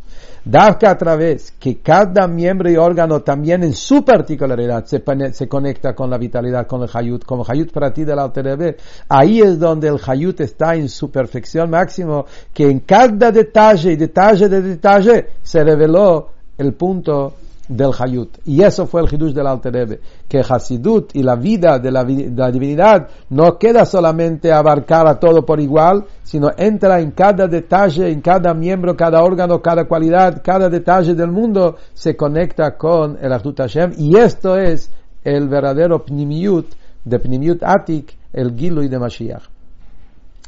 Dafka 0.45 0.91
a 0.91 0.97
través 0.97 1.51
que 1.51 1.77
cada 1.77 2.27
miembro 2.27 2.69
y 2.69 2.75
órgano 2.75 3.21
también 3.21 3.63
en 3.63 3.73
su 3.73 4.03
particularidad 4.03 4.85
se, 4.85 5.47
conecta 5.47 5.95
con 5.95 6.09
la 6.09 6.17
vitalidad, 6.17 6.67
con 6.67 6.83
el 6.83 6.89
Hayut, 6.93 7.23
como 7.23 7.45
Hayut 7.47 7.71
para 7.71 7.93
ti 7.93 8.03
del 8.03 8.19
Alter 8.19 8.77
Ahí 9.07 9.39
es 9.39 9.57
donde 9.57 9.87
el 9.87 9.99
Hayut 10.05 10.41
está 10.41 10.75
en 10.75 10.89
su 10.89 11.09
perfección 11.09 11.69
máximo, 11.69 12.25
que 12.53 12.69
en 12.69 12.81
cada 12.81 13.31
detalle 13.31 13.93
y 13.93 13.95
detalle 13.95 14.49
de 14.49 14.61
detalle 14.61 15.27
se 15.41 15.63
reveló 15.63 16.29
el 16.57 16.73
punto 16.73 17.35
del 17.67 17.91
Hayut. 17.97 18.37
Y 18.45 18.61
eso 18.61 18.87
fue 18.87 19.01
el 19.01 19.13
Hidush 19.13 19.33
del 19.33 19.47
Alter 19.47 19.99
que 20.27 20.39
Hasidut 20.39 21.15
y 21.15 21.23
la 21.23 21.35
vida 21.35 21.79
de 21.79 21.91
la, 21.91 22.03
divinidad 22.51 23.07
no 23.29 23.57
queda 23.57 23.85
solamente 23.85 24.51
abarcar 24.51 25.07
a 25.07 25.19
todo 25.19 25.45
por 25.45 25.59
igual, 25.59 26.05
sino 26.23 26.49
entra 26.57 26.99
en 26.99 27.11
cada 27.11 27.47
detalle, 27.47 28.11
en 28.11 28.21
cada 28.21 28.53
miembro, 28.53 28.95
cada 28.95 29.23
órgano, 29.23 29.61
cada 29.61 29.85
cualidad, 29.85 30.41
cada 30.43 30.69
detalle 30.69 31.13
del 31.13 31.31
mundo, 31.31 31.77
se 31.93 32.15
conecta 32.15 32.77
con 32.77 33.17
el 33.21 33.31
Ahdut 33.31 33.59
Hashem. 33.59 33.93
Y 33.97 34.17
esto 34.17 34.57
es 34.57 34.91
el 35.23 35.47
verdadero 35.47 36.03
Pnimiut, 36.03 36.67
de 37.05 37.19
Pnimiut 37.19 37.63
Atik, 37.63 38.17
el 38.33 38.55
Gilui 38.57 38.89
de 38.89 38.99
Mashiach. 38.99 39.43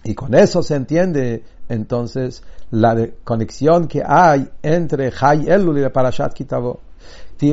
Y 0.03 0.13
con 0.13 0.35
eso 0.35 0.61
se 0.61 0.75
entiende 0.75 1.43
entonces 1.67 2.43
la 2.71 2.95
conexión 3.23 3.87
que 3.87 4.03
hay 4.05 4.47
entre 4.61 5.11
Hay 5.19 5.45
Elul 5.47 5.79
y 5.79 5.81
la 5.81 5.89
Parashat 5.89 6.33
Kitavo 6.33 6.81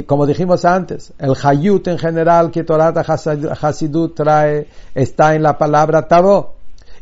como 0.07 0.27
dijimos 0.27 0.65
antes, 0.65 1.13
el 1.19 1.35
Hayut 1.43 1.89
en 1.89 1.99
general 1.99 2.51
que 2.51 2.65
Torah 2.65 2.95
Hasidut 3.61 4.15
trae 4.15 4.69
está 4.95 5.35
en 5.35 5.43
la 5.43 5.59
palabra 5.59 6.07
Tabo. 6.07 6.55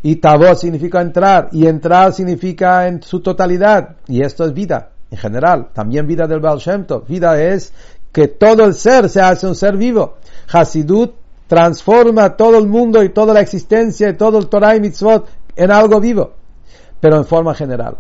Y 0.02 0.16
Tabo 0.16 0.54
significa 0.54 1.02
entrar, 1.02 1.50
y 1.52 1.66
entrar 1.66 2.12
significa 2.14 2.86
en 2.88 3.02
su 3.02 3.20
totalidad. 3.20 3.96
Y 4.08 4.22
esto 4.22 4.46
es 4.46 4.54
vida, 4.54 4.90
en 5.10 5.18
general. 5.18 5.68
También 5.74 6.06
vida 6.06 6.26
del 6.26 6.40
Baal 6.40 6.58
Shem 6.58 6.86
Tov. 6.86 7.06
Vida 7.06 7.40
es 7.40 7.72
que 8.12 8.28
todo 8.28 8.64
el 8.64 8.74
ser 8.74 9.08
se 9.10 9.20
hace 9.20 9.46
un 9.46 9.54
ser 9.54 9.76
vivo. 9.76 10.14
Hasidut 10.50 11.14
transforma 11.46 12.36
todo 12.36 12.58
el 12.58 12.66
mundo 12.66 13.02
y 13.02 13.10
toda 13.10 13.34
la 13.34 13.40
existencia 13.40 14.08
y 14.08 14.14
todo 14.14 14.38
el 14.38 14.46
Torah 14.46 14.76
y 14.76 14.80
Mitzvot 14.80 15.28
en 15.56 15.70
algo 15.70 16.00
vivo, 16.00 16.32
pero 17.00 17.16
en 17.16 17.24
forma 17.24 17.54
general. 17.54 17.96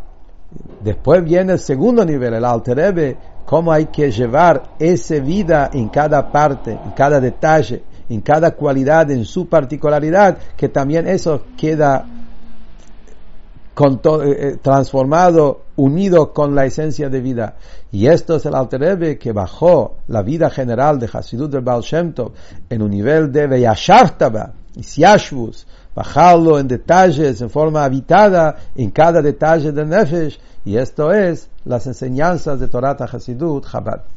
Después 0.82 1.22
viene 1.24 1.54
el 1.54 1.58
segundo 1.58 2.04
nivel, 2.04 2.34
el 2.34 2.44
Alter 2.44 3.16
cómo 3.44 3.72
hay 3.72 3.86
que 3.86 4.10
llevar 4.10 4.74
esa 4.78 5.18
vida 5.18 5.70
en 5.72 5.88
cada 5.88 6.30
parte, 6.30 6.72
en 6.72 6.90
cada 6.92 7.20
detalle, 7.20 7.82
en 8.08 8.20
cada 8.20 8.52
cualidad, 8.52 9.10
en 9.10 9.24
su 9.24 9.48
particularidad, 9.48 10.38
que 10.56 10.68
también 10.68 11.06
eso 11.06 11.44
queda 11.56 12.06
eh, 13.80 13.96
eh, 14.02 14.56
transformado, 14.60 15.62
unido 15.76 16.34
con 16.34 16.54
la 16.54 16.66
esencia 16.66 17.08
de 17.08 17.20
vida. 17.20 17.56
Y 17.90 18.08
esto 18.08 18.36
es 18.36 18.44
el 18.44 18.54
Alter 18.54 19.18
que 19.18 19.32
bajó 19.32 19.96
la 20.08 20.22
vida 20.22 20.50
general 20.50 20.98
de 20.98 21.08
Hasidut 21.10 21.50
del 21.50 21.62
Baal 21.62 21.80
Shem 21.80 22.12
Tov 22.12 22.32
en 22.68 22.82
un 22.82 22.90
nivel 22.90 23.32
de 23.32 23.46
Veyashavtaba, 23.46 24.52
y 24.76 24.82
Siashvus, 24.82 25.66
bajarlo 25.94 26.58
en 26.58 26.68
detalles, 26.68 27.40
en 27.40 27.50
forma 27.50 27.84
habitada, 27.84 28.56
en 28.74 28.90
cada 28.90 29.22
detalle 29.22 29.72
del 29.72 29.88
Nefesh, 29.88 30.38
y 30.64 30.76
esto 30.76 31.12
es 31.12 31.48
las 31.64 31.86
enseñanzas 31.86 32.60
de 32.60 32.68
Torah 32.68 32.96
Hasidut 32.98 33.66
Chabad. 33.70 34.02